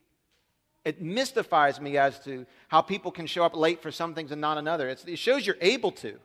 [0.86, 4.40] It mystifies me as to how people can show up late for some things and
[4.40, 4.88] not another.
[4.88, 6.20] It's, it shows you're able to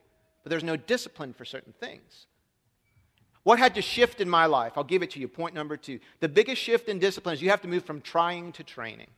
[0.44, 2.26] but there's no discipline for certain things.
[3.42, 4.74] What had to shift in my life?
[4.76, 5.26] I'll give it to you.
[5.26, 5.98] Point number two.
[6.20, 9.09] The biggest shift in discipline is you have to move from trying to training.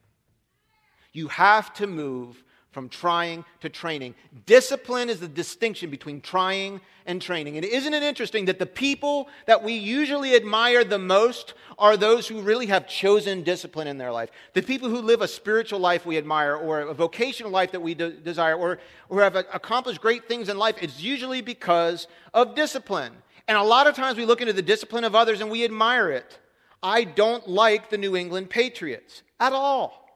[1.12, 4.14] You have to move from trying to training.
[4.44, 7.56] Discipline is the distinction between trying and training.
[7.56, 12.26] And isn't it interesting that the people that we usually admire the most are those
[12.26, 14.30] who really have chosen discipline in their life?
[14.54, 17.94] The people who live a spiritual life we admire, or a vocational life that we
[17.94, 23.12] de- desire, or, or have accomplished great things in life, it's usually because of discipline.
[23.48, 26.10] And a lot of times we look into the discipline of others and we admire
[26.10, 26.38] it.
[26.82, 30.08] I don't like the New England Patriots at all.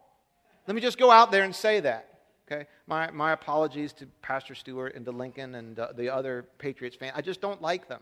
[0.66, 2.06] Let me just go out there and say that.
[2.50, 2.66] Okay?
[2.86, 7.12] My, my apologies to Pastor Stewart and to Lincoln and uh, the other Patriots fan.
[7.14, 8.00] I just don't like them.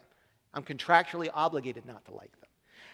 [0.54, 2.47] I'm contractually obligated not to like them.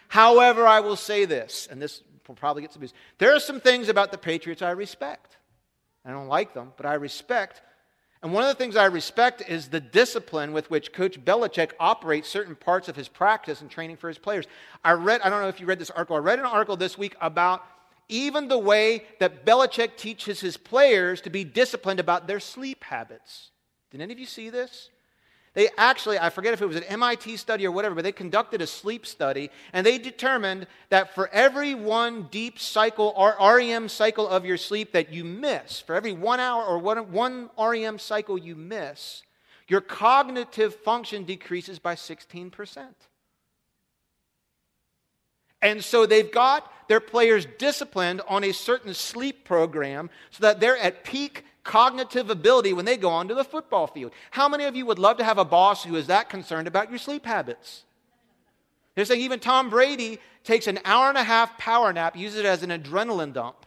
[0.07, 2.93] However, I will say this, and this will probably get some abuse.
[3.17, 5.37] There are some things about the Patriots I respect.
[6.03, 7.61] I don't like them, but I respect.
[8.21, 12.27] And one of the things I respect is the discipline with which Coach Belichick operates
[12.27, 14.45] certain parts of his practice and training for his players.
[14.83, 16.97] I read, I don't know if you read this article, I read an article this
[16.97, 17.63] week about
[18.07, 23.51] even the way that Belichick teaches his players to be disciplined about their sleep habits.
[23.91, 24.89] Did any of you see this?
[25.55, 28.61] They actually, I forget if it was an MIT study or whatever, but they conducted
[28.61, 34.27] a sleep study and they determined that for every one deep cycle or REM cycle
[34.27, 38.37] of your sleep that you miss, for every one hour or one, one REM cycle
[38.37, 39.23] you miss,
[39.69, 42.87] your cognitive function decreases by 16%.
[45.61, 50.77] And so they've got their players disciplined on a certain sleep program so that they're
[50.77, 54.13] at peak cognitive ability when they go onto the football field.
[54.31, 56.89] How many of you would love to have a boss who is that concerned about
[56.89, 57.83] your sleep habits?
[58.93, 62.45] They're saying even Tom Brady takes an hour and a half power nap, uses it
[62.45, 63.65] as an adrenaline dump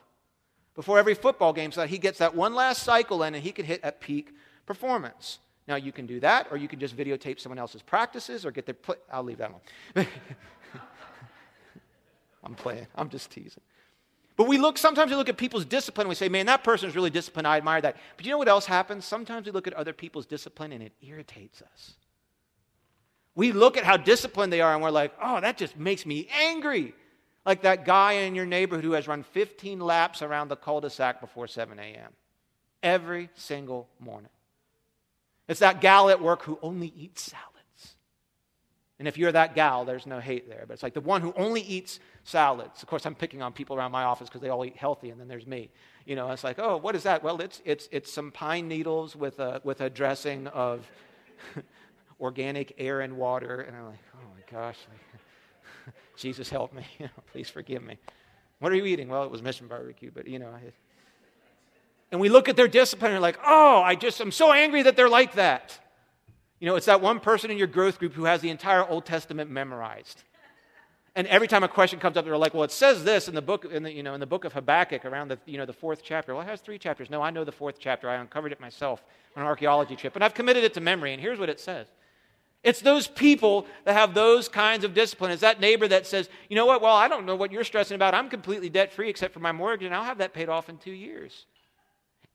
[0.74, 3.52] before every football game so that he gets that one last cycle in and he
[3.52, 4.32] can hit at peak
[4.64, 5.40] performance.
[5.66, 8.64] Now, you can do that, or you can just videotape someone else's practices or get
[8.64, 8.74] their.
[8.74, 10.06] Pl- I'll leave that one.
[12.42, 13.62] I'm playing, I'm just teasing.
[14.38, 16.88] But we look, sometimes we look at people's discipline and we say, man, that person
[16.88, 17.48] is really disciplined.
[17.48, 17.96] I admire that.
[18.16, 19.05] But you know what else happens?
[19.05, 21.94] Sometimes we look at other people's discipline and it irritates us.
[23.35, 26.29] We look at how disciplined they are and we're like, oh, that just makes me
[26.40, 26.94] angry.
[27.44, 30.90] Like that guy in your neighborhood who has run 15 laps around the cul de
[30.90, 32.12] sac before 7 a.m.
[32.81, 34.31] every single morning.
[35.48, 37.96] It's that gal at work who only eats salads.
[38.98, 40.64] And if you're that gal, there's no hate there.
[40.66, 42.82] But it's like the one who only eats salads.
[42.82, 45.18] Of course, I'm picking on people around my office because they all eat healthy, and
[45.18, 45.70] then there's me.
[46.04, 47.22] You know, it's like, oh, what is that?
[47.22, 50.86] Well, it's, it's, it's some pine needles with a, with a dressing of
[52.20, 53.62] organic air and water.
[53.62, 54.76] And I'm like, oh my gosh,
[56.16, 56.84] Jesus help me.
[57.32, 57.96] Please forgive me.
[58.58, 59.08] What are you eating?
[59.08, 60.48] Well, it was Mission Barbecue, but you know.
[60.48, 60.60] I,
[62.10, 64.82] and we look at their discipline and we're like, oh, I just, I'm so angry
[64.82, 65.78] that they're like that.
[66.58, 69.04] You know, it's that one person in your growth group who has the entire Old
[69.04, 70.24] Testament memorized.
[71.18, 73.42] And every time a question comes up, they're like, "Well, it says this in the
[73.42, 75.72] book, in the, you know, in the book of Habakkuk, around the, you know, the
[75.72, 76.33] fourth chapter.
[76.33, 77.11] Well, it has three chapters.
[77.11, 78.09] No, I know the fourth chapter.
[78.09, 79.02] I uncovered it myself
[79.35, 81.12] on an archaeology trip, and I've committed it to memory.
[81.12, 81.88] And here's what it says:
[82.62, 85.33] It's those people that have those kinds of discipline.
[85.33, 86.81] It's that neighbor that says, "You know what?
[86.81, 88.14] Well, I don't know what you're stressing about.
[88.14, 90.78] I'm completely debt free except for my mortgage, and I'll have that paid off in
[90.78, 91.46] two years."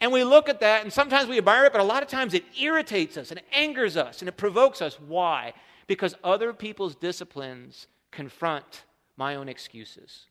[0.02, 2.34] And we look at that, and sometimes we admire it, but a lot of times
[2.34, 5.00] it irritates us and it angers us and it provokes us.
[5.00, 5.54] Why?
[5.88, 8.84] Because other people's disciplines confront
[9.17, 10.26] my own excuses.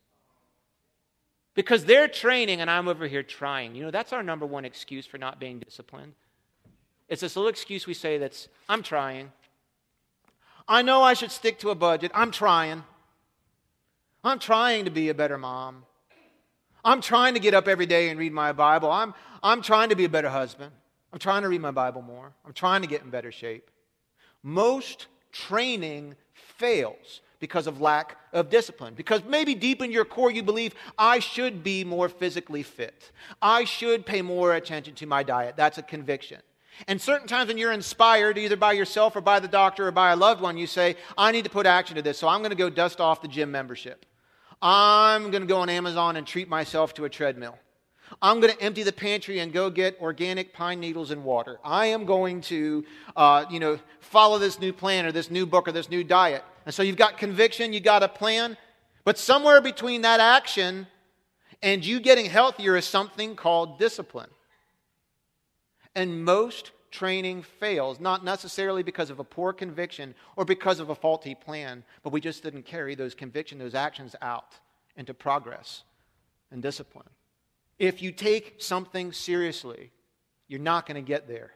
[1.54, 3.74] Because they're training and I'm over here trying.
[3.74, 6.14] You know, that's our number one excuse for not being disciplined.
[7.08, 9.32] It's this little excuse we say that's, I'm trying.
[10.66, 12.10] I know I should stick to a budget.
[12.14, 12.84] I'm trying.
[14.24, 15.84] I'm trying to be a better mom.
[16.84, 18.90] I'm trying to get up every day and read my Bible.
[18.90, 20.72] I'm, I'm trying to be a better husband.
[21.12, 22.32] I'm trying to read my Bible more.
[22.46, 23.70] I'm trying to get in better shape.
[24.42, 28.94] Most training fails because of lack of discipline.
[28.94, 33.10] Because maybe deep in your core you believe, I should be more physically fit.
[33.42, 35.56] I should pay more attention to my diet.
[35.56, 36.40] That's a conviction.
[36.86, 40.12] And certain times when you're inspired, either by yourself or by the doctor or by
[40.12, 42.50] a loved one, you say, I need to put action to this, so I'm going
[42.50, 44.06] to go dust off the gym membership.
[44.62, 47.58] I'm going to go on Amazon and treat myself to a treadmill.
[48.20, 51.58] I'm going to empty the pantry and go get organic pine needles and water.
[51.64, 52.84] I am going to,
[53.16, 56.44] uh, you know, follow this new plan or this new book or this new diet.
[56.64, 58.56] And so you've got conviction, you've got a plan,
[59.04, 60.86] but somewhere between that action
[61.62, 64.30] and you getting healthier is something called discipline.
[65.94, 70.94] And most training fails, not necessarily because of a poor conviction or because of a
[70.94, 74.54] faulty plan, but we just didn't carry those conviction, those actions out
[74.96, 75.82] into progress
[76.50, 77.08] and discipline.
[77.78, 79.90] If you take something seriously,
[80.46, 81.52] you're not going to get there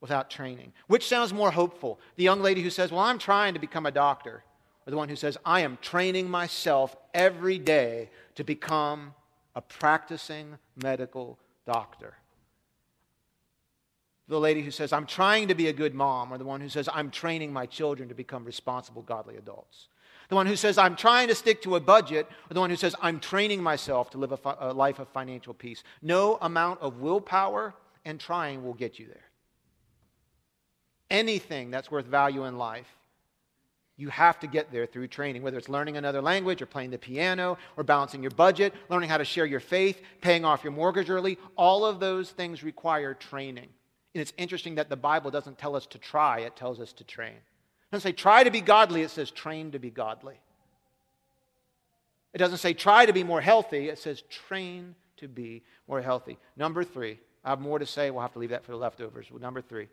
[0.00, 0.72] without training.
[0.86, 1.98] Which sounds more hopeful?
[2.16, 4.44] The young lady who says, Well, I'm trying to become a doctor,
[4.86, 9.14] or the one who says, I am training myself every day to become
[9.54, 12.14] a practicing medical doctor
[14.28, 16.68] the lady who says, I'm trying to be a good mom, or the one who
[16.68, 19.88] says, I'm training my children to become responsible, godly adults.
[20.28, 22.76] The one who says, I'm trying to stick to a budget, or the one who
[22.76, 25.82] says, I'm training myself to live a, fi- a life of financial peace.
[26.02, 29.27] No amount of willpower and trying will get you there.
[31.10, 32.86] Anything that's worth value in life,
[33.96, 36.98] you have to get there through training, whether it's learning another language or playing the
[36.98, 41.10] piano or balancing your budget, learning how to share your faith, paying off your mortgage
[41.10, 41.36] early.
[41.56, 43.68] All of those things require training.
[44.14, 47.04] And it's interesting that the Bible doesn't tell us to try, it tells us to
[47.04, 47.32] train.
[47.32, 50.38] It doesn't say try to be godly, it says train to be godly.
[52.32, 56.38] It doesn't say try to be more healthy, it says train to be more healthy.
[56.56, 59.26] Number three, I have more to say, we'll have to leave that for the leftovers.
[59.40, 59.88] Number three,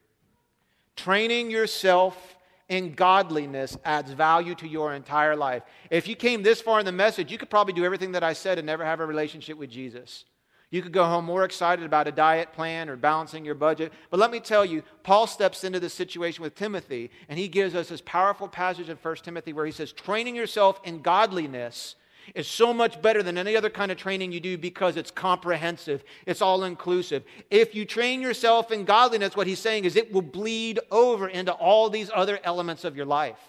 [0.95, 2.35] training yourself
[2.67, 5.63] in godliness adds value to your entire life.
[5.91, 8.33] If you came this far in the message, you could probably do everything that I
[8.33, 10.25] said and never have a relationship with Jesus.
[10.71, 13.93] You could go home more excited about a diet plan or balancing your budget.
[14.09, 17.75] But let me tell you, Paul steps into this situation with Timothy, and he gives
[17.75, 21.95] us this powerful passage in 1 Timothy where he says, Training yourself in godliness
[22.33, 26.03] is so much better than any other kind of training you do because it's comprehensive,
[26.25, 27.23] it's all inclusive.
[27.51, 31.51] If you train yourself in godliness, what he's saying is it will bleed over into
[31.51, 33.39] all these other elements of your life.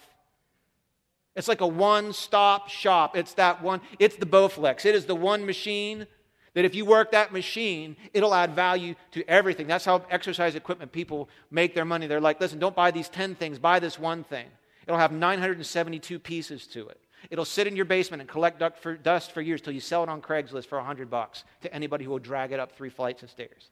[1.35, 3.15] It's like a one stop shop.
[3.15, 4.85] It's that one, it's the Bowflex.
[4.85, 6.07] It is the one machine
[6.55, 9.67] that if you work that machine, it'll add value to everything.
[9.67, 12.07] That's how exercise equipment people make their money.
[12.07, 14.47] They're like, listen, don't buy these 10 things, buy this one thing.
[14.87, 16.99] It'll have 972 pieces to it.
[17.29, 18.61] It'll sit in your basement and collect
[19.03, 22.11] dust for years till you sell it on Craigslist for 100 bucks to anybody who
[22.11, 23.69] will drag it up three flights of stairs.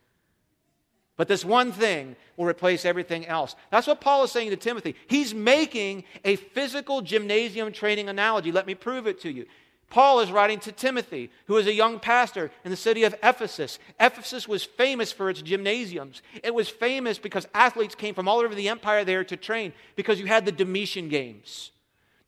[1.18, 3.56] But this one thing will replace everything else.
[3.72, 4.96] That's what Paul is saying to Timothy.
[5.08, 8.52] He's making a physical gymnasium training analogy.
[8.52, 9.46] Let me prove it to you.
[9.90, 13.80] Paul is writing to Timothy, who is a young pastor in the city of Ephesus.
[14.00, 16.22] Ephesus was famous for its gymnasiums.
[16.44, 20.20] It was famous because athletes came from all over the empire there to train because
[20.20, 21.72] you had the Domitian Games.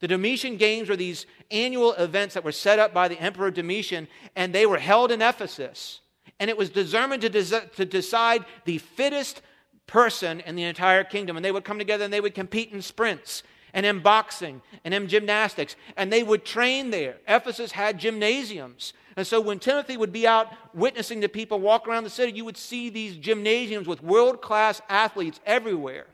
[0.00, 4.06] The Domitian Games were these annual events that were set up by the Emperor Domitian,
[4.36, 6.00] and they were held in Ephesus.
[6.38, 9.42] And it was determined to, des- to decide the fittest
[9.86, 11.36] person in the entire kingdom.
[11.36, 13.42] And they would come together and they would compete in sprints
[13.74, 15.74] and in boxing and in gymnastics.
[15.96, 17.16] And they would train there.
[17.26, 18.92] Ephesus had gymnasiums.
[19.16, 22.44] And so when Timothy would be out witnessing to people walk around the city, you
[22.44, 26.06] would see these gymnasiums with world class athletes everywhere.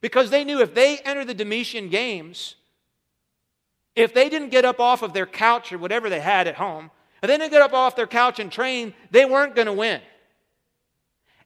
[0.00, 2.56] Because they knew if they entered the Domitian Games,
[3.94, 6.90] if they didn't get up off of their couch or whatever they had at home,
[7.22, 10.00] if they didn't get up off their couch and train, they weren't going to win.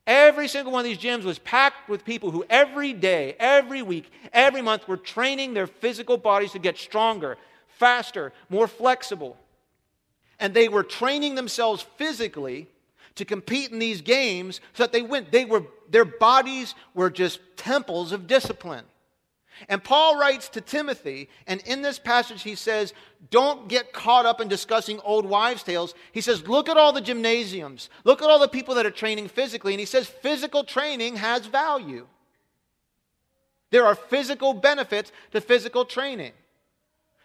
[0.06, 4.10] Every single one of these gyms was packed with people who every day, every week,
[4.32, 7.36] every month were training their physical bodies to get stronger,
[7.66, 9.36] faster, more flexible.
[10.38, 12.68] And they were training themselves physically
[13.16, 15.32] to compete in these games so that they went.
[15.32, 18.84] They were, their bodies were just temples of discipline.
[19.68, 22.92] And Paul writes to Timothy, and in this passage he says,
[23.30, 25.94] Don't get caught up in discussing old wives' tales.
[26.12, 29.28] He says, Look at all the gymnasiums, look at all the people that are training
[29.28, 29.72] physically.
[29.72, 32.06] And he says, Physical training has value.
[33.70, 36.32] There are physical benefits to physical training.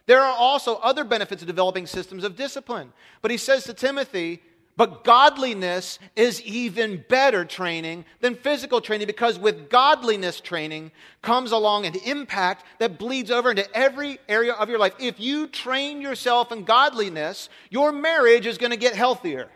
[0.07, 2.91] There are also other benefits of developing systems of discipline.
[3.21, 4.41] But he says to Timothy,
[4.81, 11.85] but godliness is even better training than physical training because with godliness training comes along
[11.85, 14.93] an impact that bleeds over into every area of your life.
[14.97, 19.49] If you train yourself in godliness, your marriage is going to get healthier.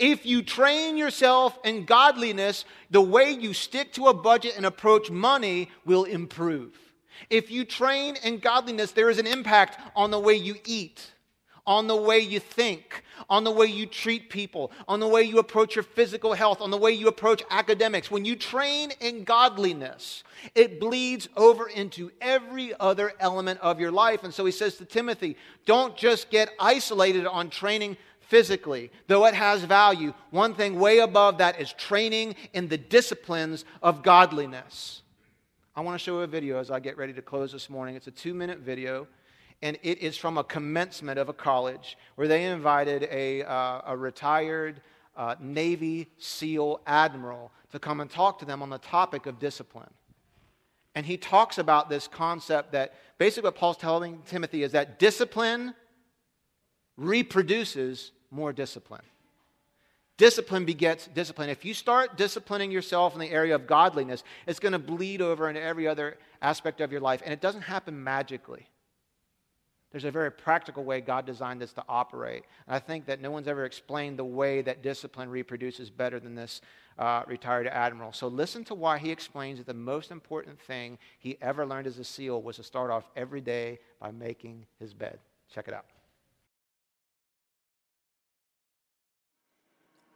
[0.00, 5.12] If you train yourself in godliness, the way you stick to a budget and approach
[5.12, 6.76] money will improve.
[7.30, 11.12] If you train in godliness, there is an impact on the way you eat
[11.68, 15.38] on the way you think, on the way you treat people, on the way you
[15.38, 18.10] approach your physical health, on the way you approach academics.
[18.10, 24.24] When you train in godliness, it bleeds over into every other element of your life.
[24.24, 29.34] And so he says to Timothy, don't just get isolated on training physically, though it
[29.34, 30.14] has value.
[30.30, 35.02] One thing way above that is training in the disciplines of godliness.
[35.76, 37.94] I want to show a video as I get ready to close this morning.
[37.94, 39.06] It's a two minute video
[39.62, 43.96] and it is from a commencement of a college where they invited a, uh, a
[43.96, 44.80] retired
[45.16, 49.90] uh, Navy SEAL admiral to come and talk to them on the topic of discipline.
[50.94, 55.74] And he talks about this concept that basically what Paul's telling Timothy is that discipline
[56.96, 59.02] reproduces more discipline.
[60.16, 61.48] Discipline begets discipline.
[61.48, 65.48] If you start disciplining yourself in the area of godliness, it's going to bleed over
[65.48, 67.22] into every other aspect of your life.
[67.24, 68.66] And it doesn't happen magically.
[69.90, 72.44] There's a very practical way God designed this to operate.
[72.66, 76.34] And I think that no one's ever explained the way that discipline reproduces better than
[76.34, 76.60] this
[76.98, 78.12] uh, retired admiral.
[78.12, 81.98] So listen to why he explains that the most important thing he ever learned as
[81.98, 85.18] a SEAL was to start off every day by making his bed.
[85.52, 85.86] Check it out.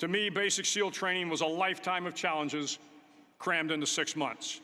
[0.00, 2.78] To me, basic SEAL training was a lifetime of challenges
[3.38, 4.60] crammed into six months.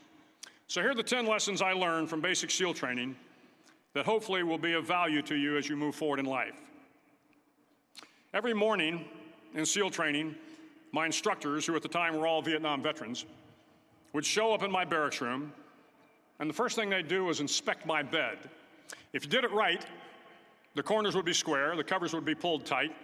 [0.66, 3.16] So here are the 10 lessons I learned from basic SEAL training
[3.94, 6.54] that hopefully will be of value to you as you move forward in life.
[8.34, 9.04] Every morning
[9.54, 10.34] in SEAL training,
[10.92, 13.24] my instructors, who at the time were all Vietnam veterans,
[14.12, 15.52] would show up in my barracks room,
[16.38, 18.38] and the first thing they'd do was inspect my bed.
[19.12, 19.84] If you did it right,
[20.74, 22.94] the corners would be square, the covers would be pulled tight,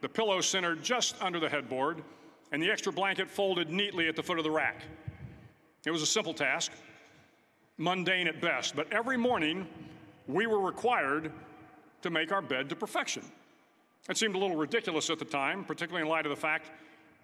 [0.00, 2.02] the pillow centered just under the headboard,
[2.50, 4.82] and the extra blanket folded neatly at the foot of the rack.
[5.86, 6.72] It was a simple task,
[7.78, 9.66] mundane at best, but every morning
[10.26, 11.32] we were required
[12.02, 13.22] to make our bed to perfection.
[14.08, 16.70] It seemed a little ridiculous at the time, particularly in light of the fact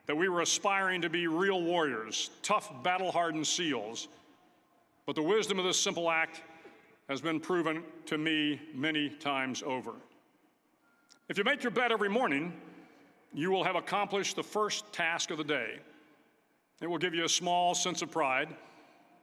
[0.07, 4.09] that we were aspiring to be real warriors, tough, battle hardened SEALs.
[5.07, 6.43] But the wisdom of this simple act
[7.09, 9.93] has been proven to me many times over.
[11.29, 12.53] If you make your bed every morning,
[13.35, 15.79] you will have accomplished the first task of the day.
[16.81, 18.49] It will give you a small sense of pride,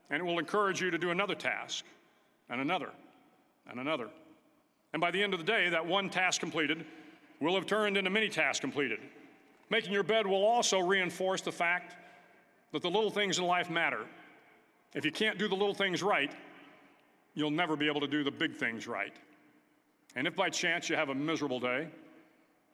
[0.09, 1.86] and it will encourage you to do another task
[2.49, 2.91] and another
[3.70, 4.09] and another.
[4.93, 6.86] And by the end of the day, that one task completed
[7.39, 8.99] will have turned into many tasks completed.
[9.70, 11.95] Making your bed will also reinforce the fact
[12.72, 14.05] that the little things in life matter.
[14.93, 16.32] If you can't do the little things right,
[17.34, 19.13] you'll never be able to do the big things right.
[20.16, 21.88] And if by chance you have a miserable day,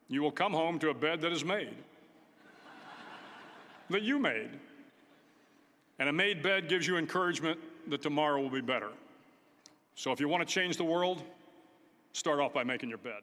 [0.07, 1.73] you will come home to a bed that is made,
[3.89, 4.49] that you made.
[5.97, 8.89] And a made bed gives you encouragement that tomorrow will be better.
[9.95, 11.23] So if you want to change the world,
[12.13, 13.21] start off by making your bed.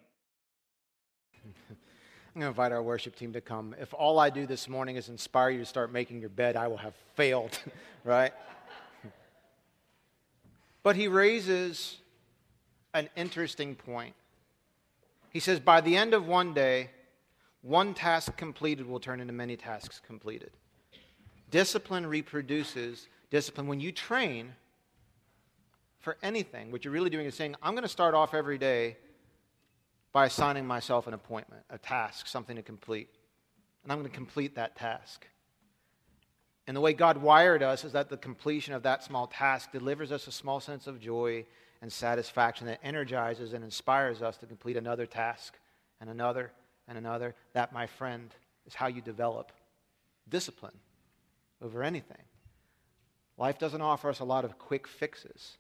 [1.45, 3.75] I'm going to invite our worship team to come.
[3.81, 6.69] If all I do this morning is inspire you to start making your bed, I
[6.69, 7.59] will have failed,
[8.05, 8.33] right?
[10.83, 11.99] but he raises
[12.95, 14.15] an interesting point.
[15.31, 16.91] He says, By the end of one day,
[17.63, 20.51] one task completed will turn into many tasks completed.
[21.51, 23.67] Discipline reproduces discipline.
[23.67, 24.53] When you train
[26.01, 28.97] for anything, what you're really doing is saying, I'm going to start off every day
[30.13, 33.09] by assigning myself an appointment, a task, something to complete.
[33.83, 35.27] And I'm going to complete that task.
[36.67, 40.13] And the way God wired us is that the completion of that small task delivers
[40.13, 41.47] us a small sense of joy
[41.81, 45.59] and satisfaction that energizes and inspires us to complete another task
[46.01, 46.53] and another
[46.87, 47.35] and another.
[47.55, 48.35] That, my friend,
[48.67, 49.53] is how you develop
[50.29, 50.75] discipline
[51.63, 52.23] over anything.
[53.39, 55.57] Life doesn't offer us a lot of quick fixes,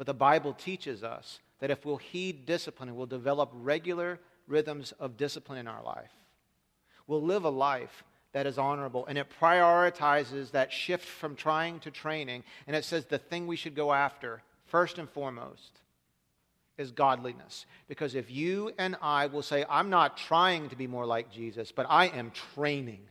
[0.00, 4.92] but the Bible teaches us that if we'll heed discipline and we'll develop regular rhythms
[4.92, 6.10] of discipline in our life,
[7.06, 9.04] we'll live a life that is honorable.
[9.04, 12.44] And it prioritizes that shift from trying to training.
[12.66, 15.80] And it says the thing we should go after, first and foremost,
[16.78, 17.66] is godliness.
[17.86, 21.72] Because if you and I will say, I'm not trying to be more like Jesus,
[21.72, 23.02] but I am training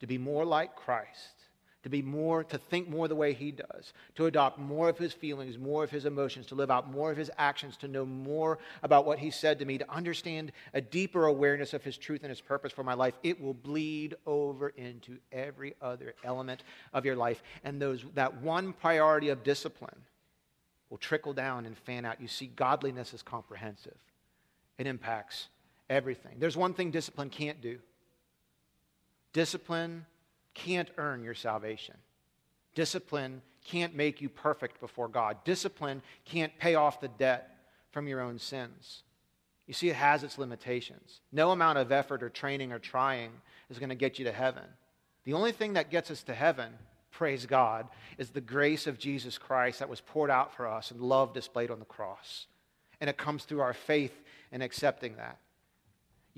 [0.00, 1.37] to be more like Christ,
[1.84, 5.12] to be more, to think more the way he does, to adopt more of his
[5.12, 8.58] feelings, more of his emotions, to live out more of his actions, to know more
[8.82, 12.30] about what he said to me, to understand a deeper awareness of his truth and
[12.30, 17.16] his purpose for my life, it will bleed over into every other element of your
[17.16, 17.42] life.
[17.62, 20.02] And those, that one priority of discipline
[20.90, 22.20] will trickle down and fan out.
[22.20, 23.96] You see, godliness is comprehensive,
[24.78, 25.48] it impacts
[25.88, 26.36] everything.
[26.38, 27.78] There's one thing discipline can't do
[29.32, 30.06] discipline
[30.54, 31.96] can't earn your salvation.
[32.74, 35.36] Discipline can't make you perfect before God.
[35.44, 37.56] Discipline can't pay off the debt
[37.90, 39.02] from your own sins.
[39.66, 41.20] You see, it has its limitations.
[41.30, 43.30] No amount of effort or training or trying
[43.68, 44.64] is going to get you to heaven.
[45.24, 46.72] The only thing that gets us to heaven,
[47.10, 47.86] praise God,
[48.16, 51.70] is the grace of Jesus Christ that was poured out for us and love displayed
[51.70, 52.46] on the cross.
[53.00, 55.38] And it comes through our faith in accepting that.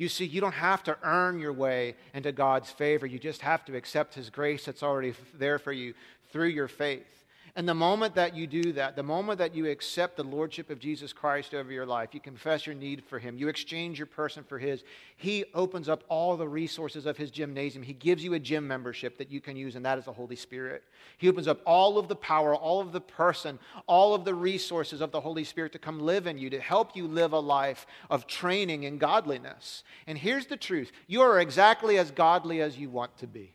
[0.01, 3.05] You see, you don't have to earn your way into God's favor.
[3.05, 5.92] You just have to accept His grace that's already there for you
[6.32, 7.20] through your faith.
[7.57, 10.78] And the moment that you do that, the moment that you accept the Lordship of
[10.78, 14.44] Jesus Christ over your life, you confess your need for Him, you exchange your person
[14.44, 14.84] for His,
[15.16, 17.82] He opens up all the resources of His gymnasium.
[17.82, 20.36] He gives you a gym membership that you can use, and that is the Holy
[20.36, 20.84] Spirit.
[21.18, 25.01] He opens up all of the power, all of the person, all of the resources
[25.01, 27.86] of the Holy Spirit to come live in you, to help you live a life
[28.09, 29.82] of training in godliness.
[30.07, 33.55] And here's the truth you are exactly as godly as you want to be.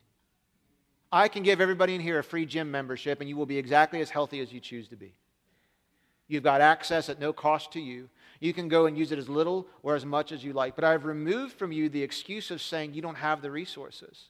[1.16, 4.02] I can give everybody in here a free gym membership, and you will be exactly
[4.02, 5.14] as healthy as you choose to be.
[6.28, 8.10] You've got access at no cost to you.
[8.42, 10.76] You can go and use it as little or as much as you like.
[10.76, 14.26] But I've removed from you the excuse of saying you don't have the resources.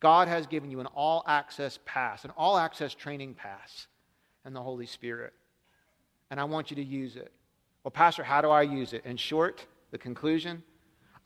[0.00, 3.86] God has given you an all access pass, an all access training pass,
[4.46, 5.34] and the Holy Spirit.
[6.30, 7.32] And I want you to use it.
[7.84, 9.04] Well, Pastor, how do I use it?
[9.04, 10.62] In short, the conclusion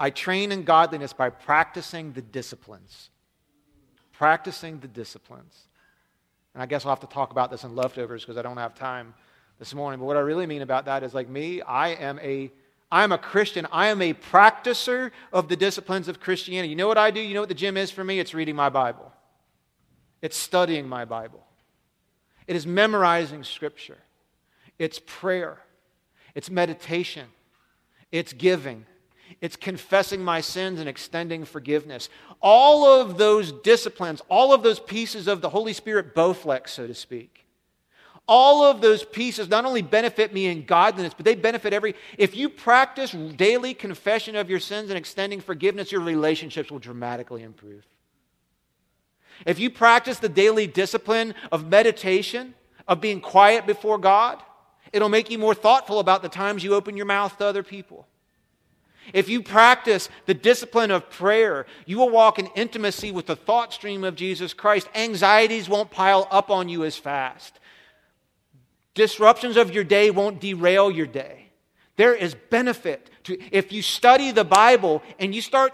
[0.01, 3.11] I train in godliness by practicing the disciplines
[4.17, 5.69] practicing the disciplines.
[6.55, 8.75] And I guess I'll have to talk about this in leftovers because I don't have
[8.75, 9.15] time
[9.59, 10.01] this morning.
[10.01, 12.51] But what I really mean about that is like me, I am a
[12.93, 13.67] I am a Christian.
[13.73, 16.69] I am a practicer of the disciplines of Christianity.
[16.69, 17.19] You know what I do?
[17.19, 18.21] You know what the gym is for me?
[18.21, 19.11] It's reading my Bible.
[20.23, 21.45] It's studying my Bible.
[22.47, 23.99] It is memorizing scripture.
[24.79, 25.59] It's prayer.
[26.37, 27.27] It's meditation.
[28.13, 28.87] It's giving.
[29.41, 32.09] It's confessing my sins and extending forgiveness.
[32.41, 36.95] All of those disciplines, all of those pieces of the Holy Spirit Bowflex, so to
[36.95, 37.45] speak,
[38.27, 41.95] all of those pieces not only benefit me in godliness, but they benefit every.
[42.17, 47.43] If you practice daily confession of your sins and extending forgiveness, your relationships will dramatically
[47.43, 47.87] improve.
[49.45, 52.55] If you practice the daily discipline of meditation,
[52.87, 54.43] of being quiet before God,
[54.93, 58.07] it'll make you more thoughtful about the times you open your mouth to other people.
[59.13, 63.73] If you practice the discipline of prayer, you will walk in intimacy with the thought
[63.73, 64.89] stream of Jesus Christ.
[64.95, 67.59] Anxieties won't pile up on you as fast.
[68.95, 71.44] Disruptions of your day won't derail your day.
[71.97, 75.73] There is benefit to if you study the Bible and you start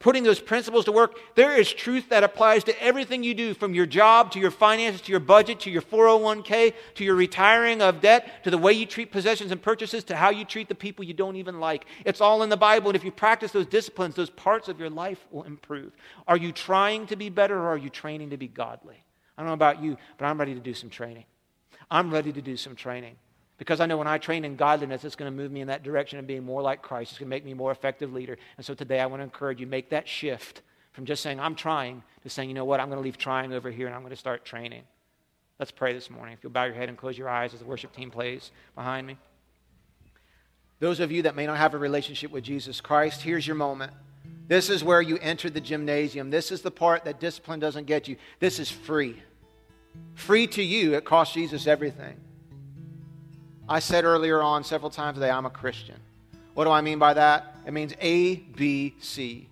[0.00, 3.72] putting those principles to work, there is truth that applies to everything you do from
[3.72, 8.02] your job to your finances to your budget to your 401k to your retiring of
[8.02, 11.06] debt to the way you treat possessions and purchases to how you treat the people
[11.06, 11.86] you don't even like.
[12.04, 14.90] It's all in the Bible and if you practice those disciplines, those parts of your
[14.90, 15.92] life will improve.
[16.28, 19.02] Are you trying to be better or are you training to be godly?
[19.38, 21.24] I don't know about you, but I'm ready to do some training.
[21.90, 23.16] I'm ready to do some training.
[23.62, 25.84] Because I know when I train in godliness, it's going to move me in that
[25.84, 27.12] direction of being more like Christ.
[27.12, 28.36] It's going to make me a more effective leader.
[28.56, 31.54] And so today I want to encourage you, make that shift from just saying, I'm
[31.54, 34.02] trying, to saying, you know what, I'm going to leave trying over here and I'm
[34.02, 34.82] going to start training.
[35.60, 36.34] Let's pray this morning.
[36.34, 39.06] If you'll bow your head and close your eyes as the worship team plays behind
[39.06, 39.16] me.
[40.80, 43.92] Those of you that may not have a relationship with Jesus Christ, here's your moment.
[44.48, 46.30] This is where you enter the gymnasium.
[46.30, 48.16] This is the part that discipline doesn't get you.
[48.40, 49.22] This is free.
[50.14, 52.16] Free to you, it costs Jesus everything.
[53.68, 55.96] I said earlier on several times today, I'm a Christian.
[56.54, 57.56] What do I mean by that?
[57.66, 59.48] It means A, B, C.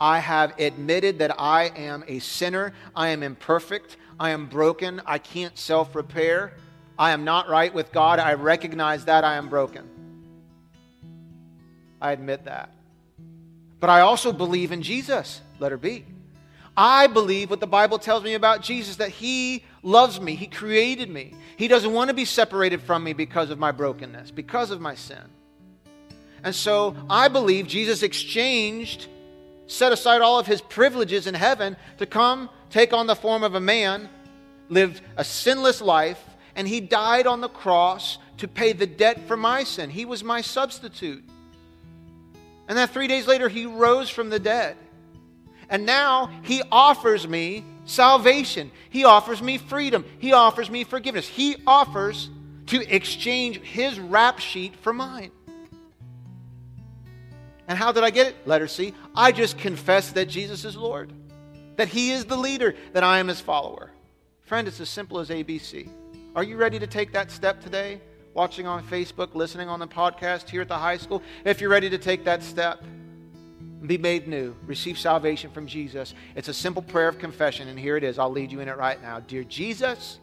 [0.00, 2.72] I have admitted that I am a sinner.
[2.94, 3.96] I am imperfect.
[4.20, 5.00] I am broken.
[5.06, 6.52] I can't self repair.
[6.98, 8.18] I am not right with God.
[8.18, 9.88] I recognize that I am broken.
[12.00, 12.70] I admit that.
[13.80, 15.40] But I also believe in Jesus.
[15.58, 16.04] Letter B.
[16.76, 21.10] I believe what the Bible tells me about Jesus that He loves me, He created
[21.10, 21.34] me.
[21.56, 24.94] He doesn't want to be separated from me because of my brokenness, because of my
[24.94, 25.22] sin.
[26.42, 29.08] And so I believe Jesus exchanged,
[29.66, 33.54] set aside all of His privileges in heaven to come take on the form of
[33.54, 34.08] a man,
[34.68, 36.22] lived a sinless life,
[36.54, 39.90] and He died on the cross to pay the debt for my sin.
[39.90, 41.24] He was my substitute.
[42.68, 44.76] And then three days later, He rose from the dead.
[45.70, 48.70] And now he offers me salvation.
[48.90, 50.04] He offers me freedom.
[50.18, 51.26] He offers me forgiveness.
[51.26, 52.30] He offers
[52.66, 55.32] to exchange his rap sheet for mine.
[57.66, 58.46] And how did I get it?
[58.46, 58.94] Letter C.
[59.14, 61.12] I just confess that Jesus is Lord,
[61.76, 63.90] that he is the leader, that I am his follower.
[64.42, 65.88] Friend, it's as simple as ABC.
[66.34, 68.00] Are you ready to take that step today?
[68.32, 71.22] Watching on Facebook, listening on the podcast here at the high school?
[71.44, 72.82] If you're ready to take that step,
[73.86, 76.14] be made new, receive salvation from Jesus.
[76.34, 78.18] It's a simple prayer of confession, and here it is.
[78.18, 79.20] I'll lead you in it right now.
[79.20, 80.18] Dear Jesus,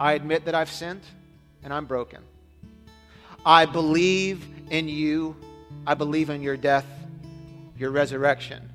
[0.00, 1.02] I admit that I've sinned
[1.62, 2.22] and I'm broken.
[3.44, 5.36] I believe in you.
[5.86, 6.86] I believe in your death,
[7.76, 8.70] your resurrection,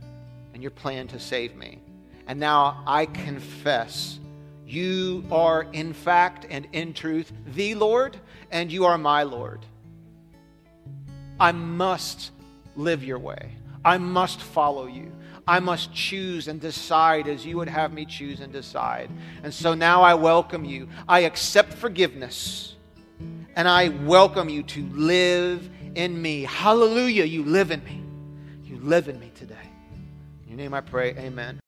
[0.54, 1.80] and your plan to save me.
[2.28, 4.20] And now I confess
[4.66, 8.18] you are, in fact and in truth, the Lord,
[8.52, 9.66] and you are my Lord.
[11.40, 12.32] I must
[12.76, 13.52] live your way.
[13.86, 15.12] I must follow you.
[15.48, 19.10] I must choose and decide as you would have me choose and decide.
[19.44, 20.88] And so now I welcome you.
[21.08, 22.76] I accept forgiveness.
[23.56, 26.44] And I welcome you to live in me.
[26.44, 28.04] Hallelujah, you live in me.
[28.64, 29.56] You live in me today.
[30.44, 31.63] In your name I pray, amen.